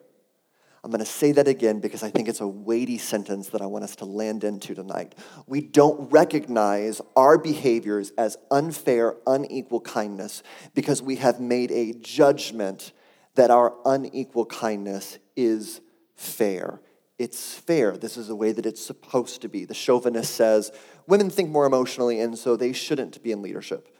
I'm 0.82 0.90
going 0.90 1.00
to 1.00 1.06
say 1.06 1.32
that 1.32 1.46
again 1.46 1.80
because 1.80 2.02
I 2.02 2.10
think 2.10 2.28
it's 2.28 2.40
a 2.40 2.48
weighty 2.48 2.96
sentence 2.96 3.48
that 3.50 3.60
I 3.60 3.66
want 3.66 3.84
us 3.84 3.96
to 3.96 4.06
land 4.06 4.44
into 4.44 4.74
tonight. 4.74 5.14
We 5.46 5.60
don't 5.60 6.10
recognize 6.10 7.02
our 7.16 7.36
behaviors 7.36 8.12
as 8.16 8.38
unfair, 8.50 9.16
unequal 9.26 9.82
kindness 9.82 10.42
because 10.74 11.02
we 11.02 11.16
have 11.16 11.38
made 11.38 11.70
a 11.70 11.92
judgment 11.92 12.92
that 13.34 13.50
our 13.50 13.74
unequal 13.84 14.46
kindness 14.46 15.18
is 15.36 15.80
fair. 16.14 16.80
It's 17.18 17.54
fair. 17.54 17.96
This 17.96 18.16
is 18.16 18.28
the 18.28 18.36
way 18.36 18.52
that 18.52 18.66
it's 18.66 18.84
supposed 18.84 19.42
to 19.42 19.48
be. 19.48 19.64
The 19.64 19.74
chauvinist 19.74 20.34
says 20.34 20.72
women 21.06 21.30
think 21.30 21.50
more 21.50 21.66
emotionally, 21.66 22.20
and 22.20 22.38
so 22.38 22.56
they 22.56 22.72
shouldn't 22.72 23.22
be 23.22 23.32
in 23.32 23.42
leadership. 23.42 23.94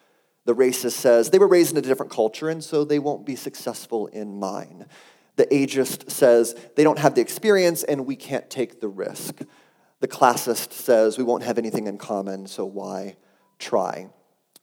The 0.47 0.55
racist 0.55 0.93
says 0.93 1.31
they 1.31 1.39
were 1.39 1.47
raised 1.47 1.73
in 1.73 1.79
a 1.79 1.83
different 1.83 2.13
culture, 2.13 2.49
and 2.49 2.65
so 2.65 2.85
they 2.85 2.99
won't 2.99 3.27
be 3.27 3.37
successful 3.37 4.07
in 4.09 4.39
mine. 4.39 4.87
The 5.37 5.47
ageist 5.47 6.11
says 6.11 6.55
they 6.77 6.83
don't 6.83 6.99
have 6.99 7.15
the 7.15 7.21
experience, 7.21 7.83
and 7.83 8.07
we 8.07 8.17
can't 8.17 8.49
take 8.51 8.81
the 8.81 8.89
risk. 8.89 9.43
The 10.01 10.09
classist 10.09 10.73
says 10.73 11.19
we 11.19 11.25
won't 11.25 11.43
have 11.43 11.59
anything 11.59 11.87
in 11.87 11.99
common, 11.99 12.47
so 12.47 12.65
why 12.65 13.17
try? 13.59 14.09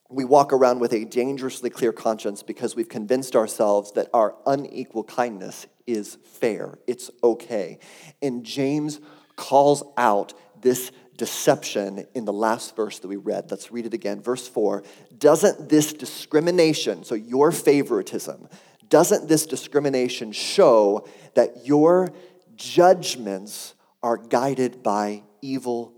We 0.09 0.23
walk 0.23 0.53
around 0.53 0.79
with 0.79 0.93
a 0.93 1.03
dangerously 1.03 1.69
clear 1.69 1.91
conscience 1.91 2.41
because 2.41 2.75
we've 2.75 2.87
convinced 2.87 3.35
ourselves 3.35 3.91
that 3.93 4.09
our 4.13 4.35
unequal 4.45 5.03
kindness 5.03 5.67
is 5.85 6.17
fair, 6.23 6.77
it's 6.87 7.09
okay. 7.23 7.79
And 8.21 8.45
James 8.45 8.99
calls 9.35 9.83
out 9.97 10.33
this 10.61 10.91
deception 11.17 12.05
in 12.13 12.25
the 12.25 12.33
last 12.33 12.75
verse 12.75 12.99
that 12.99 13.07
we 13.07 13.15
read. 13.15 13.49
Let's 13.49 13.71
read 13.71 13.85
it 13.85 13.93
again. 13.93 14.21
Verse 14.21 14.47
4 14.47 14.83
Doesn't 15.17 15.69
this 15.69 15.93
discrimination, 15.93 17.03
so 17.03 17.15
your 17.15 17.51
favoritism, 17.51 18.47
doesn't 18.89 19.27
this 19.27 19.45
discrimination 19.45 20.31
show 20.31 21.07
that 21.35 21.65
your 21.65 22.09
judgments 22.55 23.73
are 24.01 24.17
guided 24.17 24.83
by 24.83 25.23
evil 25.41 25.93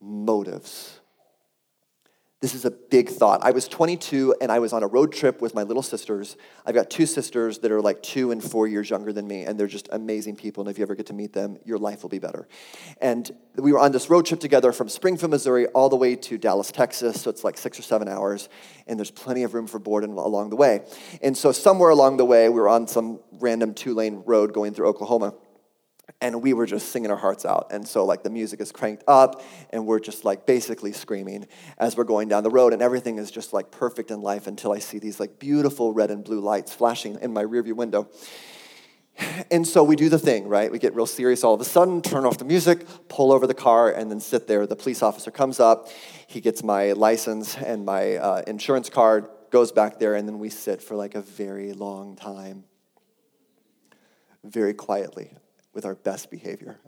motives? 0.00 0.99
This 2.40 2.54
is 2.54 2.64
a 2.64 2.70
big 2.70 3.10
thought. 3.10 3.40
I 3.42 3.50
was 3.50 3.68
22 3.68 4.36
and 4.40 4.50
I 4.50 4.60
was 4.60 4.72
on 4.72 4.82
a 4.82 4.86
road 4.86 5.12
trip 5.12 5.42
with 5.42 5.54
my 5.54 5.62
little 5.62 5.82
sisters. 5.82 6.38
I've 6.64 6.74
got 6.74 6.88
two 6.88 7.04
sisters 7.04 7.58
that 7.58 7.70
are 7.70 7.82
like 7.82 8.02
two 8.02 8.30
and 8.30 8.42
four 8.42 8.66
years 8.66 8.88
younger 8.88 9.12
than 9.12 9.28
me, 9.28 9.42
and 9.42 9.60
they're 9.60 9.66
just 9.66 9.90
amazing 9.92 10.36
people. 10.36 10.62
And 10.62 10.70
if 10.70 10.78
you 10.78 10.82
ever 10.82 10.94
get 10.94 11.04
to 11.06 11.12
meet 11.12 11.34
them, 11.34 11.58
your 11.66 11.76
life 11.76 12.00
will 12.00 12.08
be 12.08 12.18
better. 12.18 12.48
And 12.98 13.30
we 13.56 13.74
were 13.74 13.78
on 13.78 13.92
this 13.92 14.08
road 14.08 14.24
trip 14.24 14.40
together 14.40 14.72
from 14.72 14.88
Springfield, 14.88 15.32
Missouri, 15.32 15.66
all 15.66 15.90
the 15.90 15.96
way 15.96 16.16
to 16.16 16.38
Dallas, 16.38 16.72
Texas. 16.72 17.20
So 17.20 17.28
it's 17.28 17.44
like 17.44 17.58
six 17.58 17.78
or 17.78 17.82
seven 17.82 18.08
hours, 18.08 18.48
and 18.86 18.98
there's 18.98 19.10
plenty 19.10 19.42
of 19.42 19.52
room 19.52 19.66
for 19.66 19.78
boredom 19.78 20.16
along 20.16 20.48
the 20.48 20.56
way. 20.56 20.80
And 21.20 21.36
so 21.36 21.52
somewhere 21.52 21.90
along 21.90 22.16
the 22.16 22.24
way, 22.24 22.48
we 22.48 22.58
were 22.58 22.70
on 22.70 22.86
some 22.86 23.20
random 23.32 23.74
two 23.74 23.92
lane 23.92 24.22
road 24.24 24.54
going 24.54 24.72
through 24.72 24.88
Oklahoma 24.88 25.34
and 26.20 26.42
we 26.42 26.52
were 26.52 26.66
just 26.66 26.90
singing 26.90 27.10
our 27.10 27.16
hearts 27.16 27.44
out. 27.44 27.68
And 27.70 27.86
so, 27.86 28.04
like, 28.04 28.22
the 28.22 28.30
music 28.30 28.60
is 28.60 28.72
cranked 28.72 29.04
up, 29.06 29.42
and 29.70 29.86
we're 29.86 30.00
just 30.00 30.24
like 30.24 30.46
basically 30.46 30.92
screaming 30.92 31.46
as 31.78 31.96
we're 31.96 32.04
going 32.04 32.28
down 32.28 32.42
the 32.42 32.50
road, 32.50 32.72
and 32.72 32.82
everything 32.82 33.18
is 33.18 33.30
just 33.30 33.52
like 33.52 33.70
perfect 33.70 34.10
in 34.10 34.20
life 34.20 34.46
until 34.46 34.72
I 34.72 34.78
see 34.78 34.98
these 34.98 35.20
like 35.20 35.38
beautiful 35.38 35.92
red 35.92 36.10
and 36.10 36.24
blue 36.24 36.40
lights 36.40 36.74
flashing 36.74 37.18
in 37.20 37.32
my 37.32 37.44
rearview 37.44 37.74
window. 37.74 38.08
And 39.50 39.66
so 39.66 39.84
we 39.84 39.96
do 39.96 40.08
the 40.08 40.18
thing, 40.18 40.48
right? 40.48 40.72
We 40.72 40.78
get 40.78 40.94
real 40.94 41.06
serious 41.06 41.44
all 41.44 41.52
of 41.52 41.60
a 41.60 41.64
sudden, 41.64 42.00
turn 42.00 42.24
off 42.24 42.38
the 42.38 42.44
music, 42.44 42.86
pull 43.08 43.32
over 43.32 43.46
the 43.46 43.54
car, 43.54 43.90
and 43.90 44.10
then 44.10 44.20
sit 44.20 44.46
there. 44.46 44.66
The 44.66 44.76
police 44.76 45.02
officer 45.02 45.30
comes 45.30 45.60
up, 45.60 45.88
he 46.26 46.40
gets 46.40 46.62
my 46.62 46.92
license 46.92 47.56
and 47.56 47.84
my 47.84 48.16
uh, 48.16 48.42
insurance 48.46 48.88
card, 48.88 49.28
goes 49.50 49.72
back 49.72 49.98
there, 49.98 50.14
and 50.14 50.26
then 50.26 50.38
we 50.38 50.48
sit 50.48 50.80
for 50.80 50.94
like 50.94 51.14
a 51.14 51.20
very 51.20 51.72
long 51.72 52.16
time, 52.16 52.64
very 54.42 54.72
quietly 54.72 55.34
with 55.72 55.84
our 55.84 55.94
best 55.94 56.30
behavior. 56.30 56.80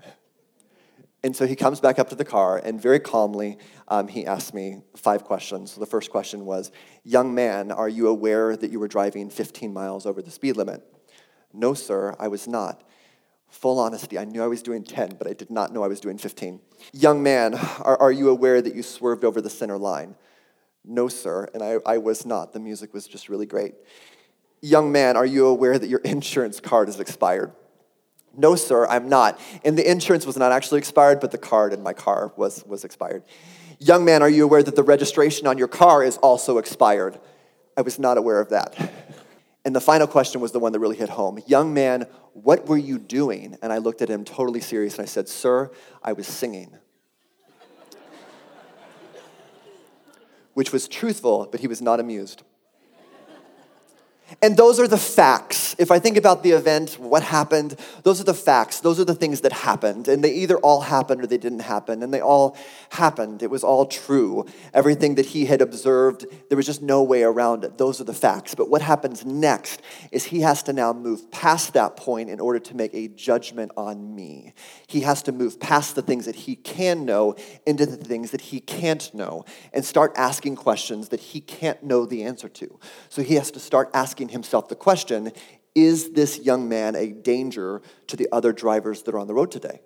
And 1.24 1.36
so 1.36 1.46
he 1.46 1.54
comes 1.54 1.80
back 1.80 1.98
up 1.98 2.08
to 2.08 2.16
the 2.16 2.24
car, 2.24 2.60
and 2.62 2.80
very 2.80 2.98
calmly, 2.98 3.58
um, 3.86 4.08
he 4.08 4.26
asked 4.26 4.54
me 4.54 4.82
five 4.96 5.22
questions. 5.22 5.72
So 5.72 5.80
the 5.80 5.86
first 5.86 6.10
question 6.10 6.44
was 6.44 6.72
Young 7.04 7.34
man, 7.34 7.70
are 7.70 7.88
you 7.88 8.08
aware 8.08 8.56
that 8.56 8.70
you 8.72 8.80
were 8.80 8.88
driving 8.88 9.30
15 9.30 9.72
miles 9.72 10.04
over 10.04 10.20
the 10.20 10.30
speed 10.30 10.56
limit? 10.56 10.82
No, 11.52 11.74
sir, 11.74 12.16
I 12.18 12.28
was 12.28 12.48
not. 12.48 12.82
Full 13.48 13.78
honesty, 13.78 14.18
I 14.18 14.24
knew 14.24 14.42
I 14.42 14.46
was 14.48 14.62
doing 14.62 14.82
10, 14.82 15.16
but 15.16 15.28
I 15.28 15.34
did 15.34 15.50
not 15.50 15.72
know 15.72 15.84
I 15.84 15.88
was 15.88 16.00
doing 16.00 16.18
15. 16.18 16.58
Young 16.92 17.22
man, 17.22 17.54
are, 17.54 18.00
are 18.00 18.10
you 18.12 18.30
aware 18.30 18.60
that 18.60 18.74
you 18.74 18.82
swerved 18.82 19.24
over 19.24 19.40
the 19.40 19.50
center 19.50 19.78
line? 19.78 20.16
No, 20.84 21.06
sir, 21.06 21.48
and 21.54 21.62
I, 21.62 21.76
I 21.86 21.98
was 21.98 22.26
not. 22.26 22.52
The 22.52 22.58
music 22.58 22.92
was 22.92 23.06
just 23.06 23.28
really 23.28 23.46
great. 23.46 23.74
Young 24.60 24.90
man, 24.90 25.16
are 25.16 25.26
you 25.26 25.46
aware 25.46 25.78
that 25.78 25.88
your 25.88 26.00
insurance 26.04 26.58
card 26.58 26.88
is 26.88 26.98
expired? 26.98 27.52
No, 28.36 28.56
sir, 28.56 28.86
I'm 28.86 29.08
not. 29.08 29.38
And 29.64 29.76
the 29.76 29.88
insurance 29.88 30.26
was 30.26 30.36
not 30.36 30.52
actually 30.52 30.78
expired, 30.78 31.20
but 31.20 31.30
the 31.30 31.38
card 31.38 31.72
in 31.72 31.82
my 31.82 31.92
car 31.92 32.32
was, 32.36 32.64
was 32.66 32.84
expired. 32.84 33.22
Young 33.78 34.04
man, 34.04 34.22
are 34.22 34.28
you 34.28 34.44
aware 34.44 34.62
that 34.62 34.76
the 34.76 34.82
registration 34.82 35.46
on 35.46 35.58
your 35.58 35.68
car 35.68 36.02
is 36.02 36.16
also 36.18 36.58
expired? 36.58 37.18
I 37.76 37.82
was 37.82 37.98
not 37.98 38.18
aware 38.18 38.40
of 38.40 38.50
that. 38.50 38.92
And 39.64 39.76
the 39.76 39.80
final 39.80 40.08
question 40.08 40.40
was 40.40 40.50
the 40.50 40.58
one 40.58 40.72
that 40.72 40.80
really 40.80 40.96
hit 40.96 41.08
home. 41.08 41.38
Young 41.46 41.72
man, 41.72 42.08
what 42.32 42.66
were 42.66 42.76
you 42.76 42.98
doing? 42.98 43.56
And 43.62 43.72
I 43.72 43.78
looked 43.78 44.02
at 44.02 44.08
him 44.08 44.24
totally 44.24 44.60
serious 44.60 44.98
and 44.98 45.04
I 45.04 45.06
said, 45.06 45.28
Sir, 45.28 45.70
I 46.02 46.14
was 46.14 46.26
singing. 46.26 46.76
Which 50.54 50.72
was 50.72 50.88
truthful, 50.88 51.46
but 51.48 51.60
he 51.60 51.68
was 51.68 51.80
not 51.80 52.00
amused. 52.00 52.42
And 54.40 54.56
those 54.56 54.80
are 54.80 54.88
the 54.88 54.98
facts. 54.98 55.76
If 55.78 55.90
I 55.90 55.98
think 55.98 56.16
about 56.16 56.42
the 56.42 56.52
event, 56.52 56.98
what 56.98 57.22
happened, 57.22 57.78
those 58.02 58.20
are 58.20 58.24
the 58.24 58.34
facts. 58.34 58.80
Those 58.80 58.98
are 58.98 59.04
the 59.04 59.14
things 59.14 59.42
that 59.42 59.52
happened. 59.52 60.08
And 60.08 60.22
they 60.22 60.32
either 60.32 60.56
all 60.58 60.80
happened 60.80 61.22
or 61.22 61.26
they 61.26 61.38
didn't 61.38 61.60
happen. 61.60 62.02
And 62.02 62.12
they 62.12 62.20
all 62.20 62.56
happened. 62.90 63.42
It 63.42 63.50
was 63.50 63.64
all 63.64 63.86
true. 63.86 64.46
Everything 64.72 65.16
that 65.16 65.26
he 65.26 65.46
had 65.46 65.60
observed, 65.60 66.26
there 66.48 66.56
was 66.56 66.66
just 66.66 66.82
no 66.82 67.02
way 67.02 67.22
around 67.22 67.64
it. 67.64 67.78
Those 67.78 68.00
are 68.00 68.04
the 68.04 68.14
facts. 68.14 68.54
But 68.54 68.70
what 68.70 68.82
happens 68.82 69.24
next 69.24 69.82
is 70.10 70.24
he 70.24 70.40
has 70.40 70.62
to 70.64 70.72
now 70.72 70.92
move 70.92 71.30
past 71.30 71.74
that 71.74 71.96
point 71.96 72.30
in 72.30 72.40
order 72.40 72.58
to 72.58 72.76
make 72.76 72.94
a 72.94 73.08
judgment 73.08 73.72
on 73.76 74.14
me. 74.14 74.54
He 74.86 75.00
has 75.00 75.22
to 75.24 75.32
move 75.32 75.60
past 75.60 75.94
the 75.94 76.02
things 76.02 76.26
that 76.26 76.34
he 76.34 76.56
can 76.56 77.04
know 77.04 77.36
into 77.66 77.86
the 77.86 77.96
things 77.96 78.30
that 78.30 78.40
he 78.40 78.60
can't 78.60 79.12
know 79.14 79.44
and 79.72 79.84
start 79.84 80.12
asking 80.16 80.56
questions 80.56 81.08
that 81.08 81.20
he 81.20 81.40
can't 81.40 81.82
know 81.82 82.06
the 82.06 82.22
answer 82.22 82.48
to. 82.48 82.78
So 83.08 83.22
he 83.22 83.34
has 83.34 83.50
to 83.52 83.60
start 83.60 83.90
asking 83.94 84.21
asking 84.22 84.32
himself 84.32 84.68
the 84.68 84.76
question 84.76 85.32
is 85.74 86.12
this 86.12 86.38
young 86.38 86.68
man 86.68 86.94
a 86.94 87.08
danger 87.08 87.80
to 88.06 88.16
the 88.16 88.28
other 88.30 88.52
drivers 88.52 89.02
that 89.02 89.14
are 89.14 89.18
on 89.18 89.26
the 89.26 89.34
road 89.34 89.50
today? 89.50 89.80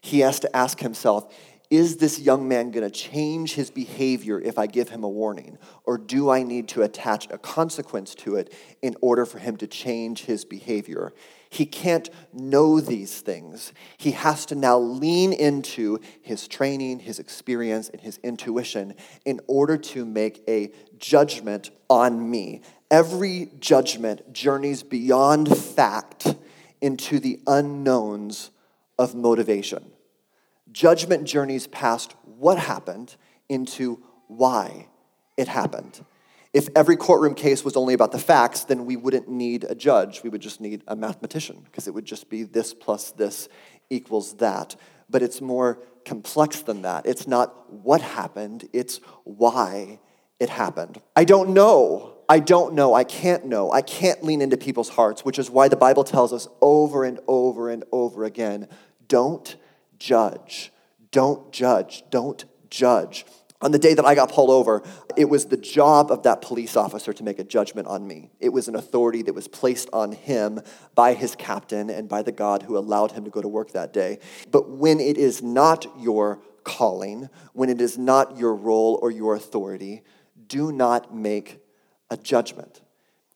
He 0.00 0.20
has 0.20 0.38
to 0.40 0.54
ask 0.54 0.80
himself, 0.80 1.34
is 1.70 1.96
this 1.96 2.20
young 2.20 2.46
man 2.46 2.70
going 2.70 2.88
to 2.88 2.90
change 2.90 3.54
his 3.54 3.70
behavior 3.70 4.38
if 4.38 4.58
I 4.58 4.66
give 4.66 4.90
him 4.90 5.02
a 5.02 5.08
warning? 5.08 5.56
Or 5.84 5.96
do 5.96 6.28
I 6.28 6.42
need 6.42 6.68
to 6.68 6.82
attach 6.82 7.26
a 7.30 7.38
consequence 7.38 8.14
to 8.16 8.36
it 8.36 8.54
in 8.82 8.96
order 9.00 9.24
for 9.24 9.38
him 9.38 9.56
to 9.56 9.66
change 9.66 10.26
his 10.26 10.44
behavior? 10.44 11.14
He 11.48 11.64
can't 11.64 12.10
know 12.34 12.80
these 12.80 13.22
things. 13.22 13.72
He 13.96 14.10
has 14.10 14.44
to 14.46 14.54
now 14.54 14.78
lean 14.78 15.32
into 15.32 16.00
his 16.20 16.46
training, 16.46 16.98
his 17.00 17.18
experience, 17.18 17.88
and 17.88 18.00
his 18.00 18.18
intuition 18.22 18.94
in 19.24 19.40
order 19.46 19.78
to 19.78 20.04
make 20.04 20.44
a 20.46 20.70
judgment 20.98 21.70
on 21.88 22.30
me 22.30 22.60
every 22.94 23.50
judgment 23.58 24.32
journeys 24.32 24.84
beyond 24.84 25.48
fact 25.48 26.32
into 26.80 27.18
the 27.18 27.40
unknowns 27.44 28.52
of 28.96 29.16
motivation. 29.16 29.84
Judgment 30.70 31.24
journeys 31.24 31.66
past 31.66 32.14
what 32.38 32.56
happened 32.56 33.16
into 33.48 34.00
why 34.28 34.86
it 35.36 35.48
happened. 35.48 36.04
If 36.52 36.68
every 36.76 36.94
courtroom 36.94 37.34
case 37.34 37.64
was 37.64 37.76
only 37.76 37.94
about 37.94 38.12
the 38.12 38.18
facts, 38.20 38.62
then 38.62 38.86
we 38.86 38.94
wouldn't 38.94 39.28
need 39.28 39.64
a 39.64 39.74
judge. 39.74 40.22
We 40.22 40.30
would 40.30 40.40
just 40.40 40.60
need 40.60 40.84
a 40.86 40.94
mathematician 40.94 41.62
because 41.64 41.88
it 41.88 41.94
would 41.94 42.04
just 42.04 42.30
be 42.30 42.44
this 42.44 42.72
plus 42.72 43.10
this 43.10 43.48
equals 43.90 44.34
that. 44.34 44.76
But 45.10 45.20
it's 45.20 45.40
more 45.40 45.82
complex 46.04 46.60
than 46.60 46.82
that. 46.82 47.06
It's 47.06 47.26
not 47.26 47.72
what 47.72 48.02
happened, 48.02 48.68
it's 48.72 49.00
why 49.24 49.98
it 50.38 50.48
happened. 50.48 51.02
I 51.16 51.24
don't 51.24 51.54
know 51.54 52.13
I 52.28 52.38
don't 52.38 52.74
know, 52.74 52.94
I 52.94 53.04
can't 53.04 53.44
know, 53.44 53.70
I 53.70 53.82
can't 53.82 54.22
lean 54.22 54.40
into 54.40 54.56
people's 54.56 54.90
hearts, 54.90 55.24
which 55.24 55.38
is 55.38 55.50
why 55.50 55.68
the 55.68 55.76
Bible 55.76 56.04
tells 56.04 56.32
us 56.32 56.48
over 56.60 57.04
and 57.04 57.20
over 57.28 57.68
and 57.68 57.84
over 57.92 58.24
again 58.24 58.68
don't 59.08 59.56
judge. 59.98 60.72
Don't 61.10 61.52
judge. 61.52 62.02
Don't 62.10 62.44
judge. 62.70 63.26
On 63.60 63.70
the 63.70 63.78
day 63.78 63.94
that 63.94 64.04
I 64.04 64.14
got 64.14 64.30
pulled 64.30 64.50
over, 64.50 64.82
it 65.16 65.26
was 65.26 65.46
the 65.46 65.56
job 65.56 66.10
of 66.10 66.24
that 66.24 66.42
police 66.42 66.76
officer 66.76 67.12
to 67.14 67.24
make 67.24 67.38
a 67.38 67.44
judgment 67.44 67.86
on 67.86 68.06
me. 68.06 68.30
It 68.40 68.50
was 68.50 68.68
an 68.68 68.74
authority 68.74 69.22
that 69.22 69.34
was 69.34 69.48
placed 69.48 69.88
on 69.92 70.12
him 70.12 70.60
by 70.94 71.14
his 71.14 71.34
captain 71.34 71.88
and 71.88 72.08
by 72.08 72.22
the 72.22 72.32
God 72.32 72.64
who 72.64 72.76
allowed 72.76 73.12
him 73.12 73.24
to 73.24 73.30
go 73.30 73.40
to 73.40 73.48
work 73.48 73.70
that 73.72 73.92
day. 73.92 74.18
But 74.50 74.68
when 74.68 75.00
it 75.00 75.16
is 75.16 75.42
not 75.42 75.86
your 75.98 76.42
calling, 76.64 77.30
when 77.52 77.70
it 77.70 77.80
is 77.80 77.96
not 77.96 78.36
your 78.36 78.54
role 78.54 78.98
or 79.00 79.10
your 79.10 79.34
authority, 79.34 80.02
do 80.46 80.72
not 80.72 81.14
make 81.14 81.63
a 82.14 82.16
judgment. 82.16 82.80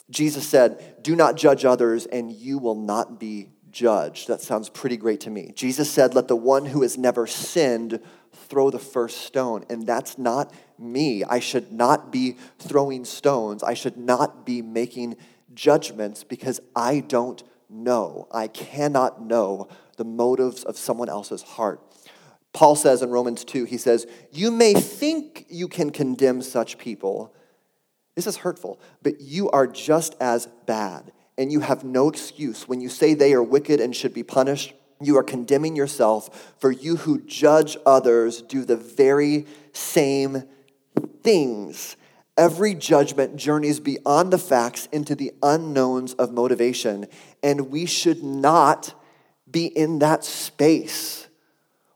Jesus 0.09 0.49
said, 0.49 1.03
Do 1.03 1.15
not 1.15 1.37
judge 1.37 1.67
others, 1.67 2.07
and 2.07 2.33
you 2.33 2.57
will 2.59 2.75
not 2.75 3.21
be 3.21 3.51
judged. 3.71 4.29
That 4.29 4.41
sounds 4.41 4.71
pretty 4.71 4.97
great 4.97 5.21
to 5.21 5.31
me. 5.31 5.53
Jesus 5.55 5.91
said, 5.91 6.15
Let 6.15 6.29
the 6.29 6.37
one 6.37 6.65
who 6.65 6.83
has 6.83 6.97
never 6.97 7.27
sinned 7.27 8.01
throw 8.33 8.71
the 8.71 8.79
first 8.79 9.19
stone. 9.23 9.65
And 9.69 9.87
that's 9.87 10.17
not 10.17 10.53
me. 10.79 11.25
I 11.25 11.41
should 11.41 11.73
not 11.73 12.11
be 12.11 12.37
throwing 12.59 13.05
stones. 13.05 13.63
I 13.63 13.75
should 13.75 13.99
not 13.99 14.47
be 14.47 14.63
making 14.63 15.17
judgments 15.53 16.25
because 16.25 16.61
I 16.75 17.01
don't 17.01 17.43
know. 17.69 18.29
I 18.33 18.49
cannot 18.49 19.21
know 19.21 19.69
the 19.97 20.05
motives 20.05 20.65
of 20.65 20.79
someone 20.79 21.09
else's 21.09 21.43
heart. 21.43 21.83
Paul 22.55 22.77
says 22.77 23.03
in 23.03 23.11
Romans 23.11 23.45
2, 23.45 23.65
he 23.65 23.77
says, 23.77 24.07
You 24.33 24.51
may 24.51 24.73
think 24.73 25.47
you 25.51 25.69
can 25.69 25.91
condemn 25.91 26.41
such 26.41 26.79
people. 26.79 27.35
This 28.19 28.27
is 28.27 28.39
hurtful, 28.39 28.81
but 29.01 29.21
you 29.21 29.49
are 29.51 29.69
just 29.69 30.17
as 30.21 30.49
bad, 30.67 31.13
and 31.39 31.53
you 31.53 31.61
have 31.61 31.85
no 31.85 32.09
excuse. 32.09 32.67
When 32.67 32.81
you 32.81 32.89
say 32.89 33.15
they 33.15 33.33
are 33.33 33.41
wicked 33.41 33.81
and 33.81 33.95
should 33.95 34.13
be 34.13 34.25
punished, 34.25 34.75
you 35.01 35.17
are 35.19 35.23
condemning 35.23 35.77
yourself, 35.77 36.53
for 36.59 36.73
you 36.73 36.97
who 36.97 37.21
judge 37.21 37.77
others 37.87 38.43
do 38.43 38.65
the 38.65 38.77
very 38.77 39.47
same 39.73 40.43
things. 41.23 41.97
Every 42.37 42.75
judgment 42.75 43.37
journeys 43.37 43.79
beyond 43.79 44.33
the 44.33 44.39
facts 44.39 44.89
into 44.91 45.15
the 45.15 45.33
unknowns 45.41 46.15
of 46.15 46.33
motivation, 46.33 47.07
and 47.41 47.71
we 47.71 47.87
should 47.87 48.25
not 48.25 49.01
be 49.49 49.67
in 49.67 50.01
that 50.01 50.25
space. 50.25 51.29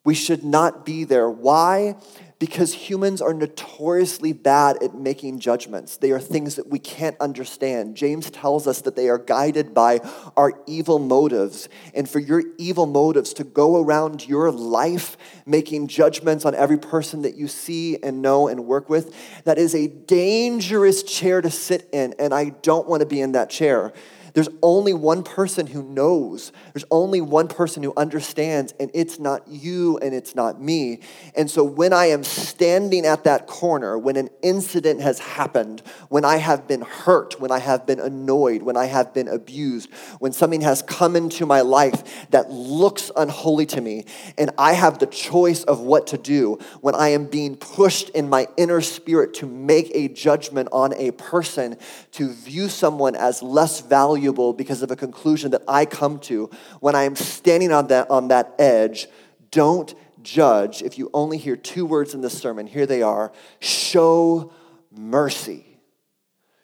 We 0.04 0.14
should 0.14 0.44
not 0.44 0.86
be 0.86 1.02
there. 1.02 1.28
Why? 1.28 1.96
Because 2.42 2.74
humans 2.74 3.22
are 3.22 3.32
notoriously 3.32 4.32
bad 4.32 4.82
at 4.82 4.96
making 4.96 5.38
judgments. 5.38 5.96
They 5.96 6.10
are 6.10 6.18
things 6.18 6.56
that 6.56 6.66
we 6.66 6.80
can't 6.80 7.16
understand. 7.20 7.94
James 7.96 8.30
tells 8.30 8.66
us 8.66 8.80
that 8.80 8.96
they 8.96 9.08
are 9.08 9.18
guided 9.18 9.72
by 9.72 10.00
our 10.36 10.52
evil 10.66 10.98
motives. 10.98 11.68
And 11.94 12.10
for 12.10 12.18
your 12.18 12.42
evil 12.58 12.86
motives 12.86 13.32
to 13.34 13.44
go 13.44 13.80
around 13.80 14.26
your 14.26 14.50
life 14.50 15.16
making 15.46 15.86
judgments 15.86 16.44
on 16.44 16.56
every 16.56 16.78
person 16.78 17.22
that 17.22 17.36
you 17.36 17.46
see 17.46 18.02
and 18.02 18.22
know 18.22 18.48
and 18.48 18.66
work 18.66 18.90
with, 18.90 19.14
that 19.44 19.56
is 19.56 19.72
a 19.76 19.86
dangerous 19.86 21.04
chair 21.04 21.42
to 21.42 21.50
sit 21.50 21.88
in. 21.92 22.12
And 22.18 22.34
I 22.34 22.48
don't 22.62 22.88
want 22.88 23.02
to 23.02 23.06
be 23.06 23.20
in 23.20 23.30
that 23.32 23.50
chair. 23.50 23.92
There's 24.34 24.48
only 24.62 24.94
one 24.94 25.22
person 25.22 25.66
who 25.66 25.82
knows. 25.82 26.52
There's 26.72 26.86
only 26.90 27.20
one 27.20 27.48
person 27.48 27.82
who 27.82 27.92
understands, 27.96 28.72
and 28.80 28.90
it's 28.94 29.18
not 29.18 29.46
you 29.46 29.98
and 29.98 30.14
it's 30.14 30.34
not 30.34 30.60
me. 30.60 31.00
And 31.36 31.50
so 31.50 31.62
when 31.64 31.92
I 31.92 32.06
am 32.06 32.24
standing 32.24 33.04
at 33.04 33.24
that 33.24 33.46
corner, 33.46 33.98
when 33.98 34.16
an 34.16 34.30
incident 34.40 35.02
has 35.02 35.18
happened, 35.18 35.82
when 36.08 36.24
I 36.24 36.36
have 36.36 36.66
been 36.66 36.80
hurt, 36.80 37.40
when 37.40 37.50
I 37.50 37.58
have 37.58 37.86
been 37.86 38.00
annoyed, 38.00 38.62
when 38.62 38.76
I 38.76 38.86
have 38.86 39.12
been 39.12 39.28
abused, 39.28 39.90
when 40.18 40.32
something 40.32 40.62
has 40.62 40.80
come 40.80 41.14
into 41.14 41.44
my 41.44 41.60
life 41.60 42.30
that 42.30 42.50
looks 42.50 43.10
unholy 43.14 43.66
to 43.66 43.80
me, 43.80 44.06
and 44.38 44.50
I 44.56 44.72
have 44.72 44.98
the 44.98 45.06
choice 45.06 45.62
of 45.64 45.80
what 45.80 46.06
to 46.08 46.18
do, 46.18 46.58
when 46.80 46.94
I 46.94 47.08
am 47.08 47.26
being 47.26 47.54
pushed 47.56 48.08
in 48.10 48.30
my 48.30 48.46
inner 48.56 48.80
spirit 48.80 49.34
to 49.34 49.46
make 49.46 49.90
a 49.94 50.08
judgment 50.08 50.70
on 50.72 50.94
a 50.94 51.10
person, 51.10 51.76
to 52.12 52.32
view 52.32 52.68
someone 52.68 53.14
as 53.14 53.42
less 53.42 53.80
valuable 53.80 54.21
valuable 54.22 54.52
because 54.52 54.82
of 54.82 54.90
a 54.92 54.96
conclusion 54.96 55.50
that 55.50 55.62
I 55.66 55.84
come 55.84 56.20
to 56.20 56.48
when 56.78 56.94
I 56.94 57.02
am 57.02 57.16
standing 57.16 57.72
on 57.72 57.88
that, 57.88 58.08
on 58.08 58.28
that 58.28 58.54
edge. 58.58 59.08
Don't 59.50 59.92
judge. 60.22 60.80
If 60.80 60.96
you 60.96 61.10
only 61.12 61.38
hear 61.38 61.56
two 61.56 61.84
words 61.84 62.14
in 62.14 62.20
this 62.20 62.38
sermon, 62.38 62.68
here 62.68 62.86
they 62.86 63.02
are 63.02 63.32
show 63.58 64.52
mercy. 64.92 65.66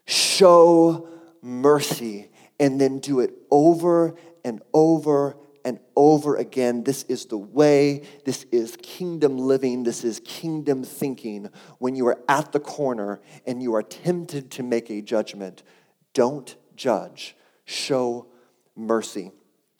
Show 0.07 1.09
mercy. 1.43 2.31
And 2.61 2.81
then 2.81 3.01
do 3.01 3.21
it 3.21 3.35
over 3.51 4.15
and 4.45 4.63
over 4.73 5.37
and 5.65 5.81
over 5.97 6.37
again. 6.37 6.85
This 6.85 7.03
is 7.09 7.27
the 7.27 7.39
way. 7.39 8.03
This 8.25 8.45
is 8.53 8.77
kingdom 8.81 9.37
living. 9.37 9.83
This 9.83 10.05
is 10.05 10.21
kingdom 10.25 10.85
thinking. 10.85 11.51
When 11.79 11.97
you 11.97 12.07
are 12.07 12.19
at 12.29 12.53
the 12.53 12.61
corner 12.61 13.21
and 13.47 13.61
you 13.61 13.75
are 13.75 13.83
tempted 13.83 14.53
to 14.53 14.63
make 14.63 14.91
a 14.91 15.03
judgment, 15.03 15.65
don't 16.15 16.55
judge 16.77 17.35
show 17.69 18.27
mercy. 18.75 19.31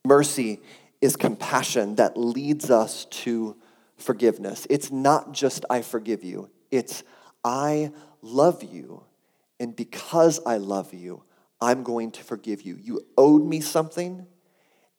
Mercy 0.05 0.61
is 1.01 1.17
compassion 1.17 1.95
that 1.95 2.17
leads 2.17 2.71
us 2.71 3.07
to 3.07 3.57
forgiveness. 3.97 4.67
It's 4.69 4.91
not 4.91 5.33
just 5.33 5.65
I 5.71 5.81
forgive 5.83 6.23
you, 6.23 6.51
it's 6.71 7.03
I 7.45 7.93
love 8.21 8.63
you. 8.63 9.05
And 9.61 9.75
because 9.75 10.39
I 10.47 10.59
love 10.59 10.95
you, 10.95 11.25
I'm 11.61 11.83
going 11.83 12.13
to 12.13 12.23
forgive 12.23 12.63
you. 12.63 12.77
You 12.81 13.05
owed 13.17 13.45
me 13.45 13.61
something, 13.61 14.27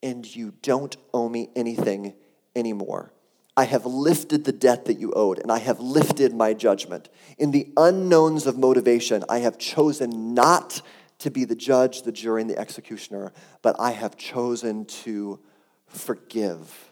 and 0.04 0.36
you 0.36 0.54
don't 0.62 0.98
owe 1.14 1.30
me 1.30 1.50
anything 1.56 2.14
anymore. 2.56 3.14
I 3.56 3.66
have 3.66 3.86
lifted 3.86 4.44
the 4.44 4.52
debt 4.52 4.86
that 4.86 5.00
you 5.00 5.14
owed, 5.14 5.40
and 5.40 5.52
I 5.52 5.60
have 5.60 5.80
lifted 5.80 6.34
my 6.34 6.54
judgment. 6.54 7.08
In 7.38 7.52
the 7.52 7.72
unknowns 7.78 8.48
of 8.48 8.58
motivation, 8.58 9.24
I 9.30 9.40
have 9.40 9.58
chosen 9.58 10.34
not 10.34 10.82
to 11.20 11.30
be 11.30 11.46
the 11.46 11.56
judge, 11.56 12.04
the 12.04 12.12
jury, 12.12 12.42
and 12.42 12.50
the 12.50 12.58
executioner, 12.58 13.32
but 13.62 13.76
I 13.80 13.92
have 13.92 14.18
chosen 14.18 14.86
to 14.86 15.40
forgive. 15.88 16.92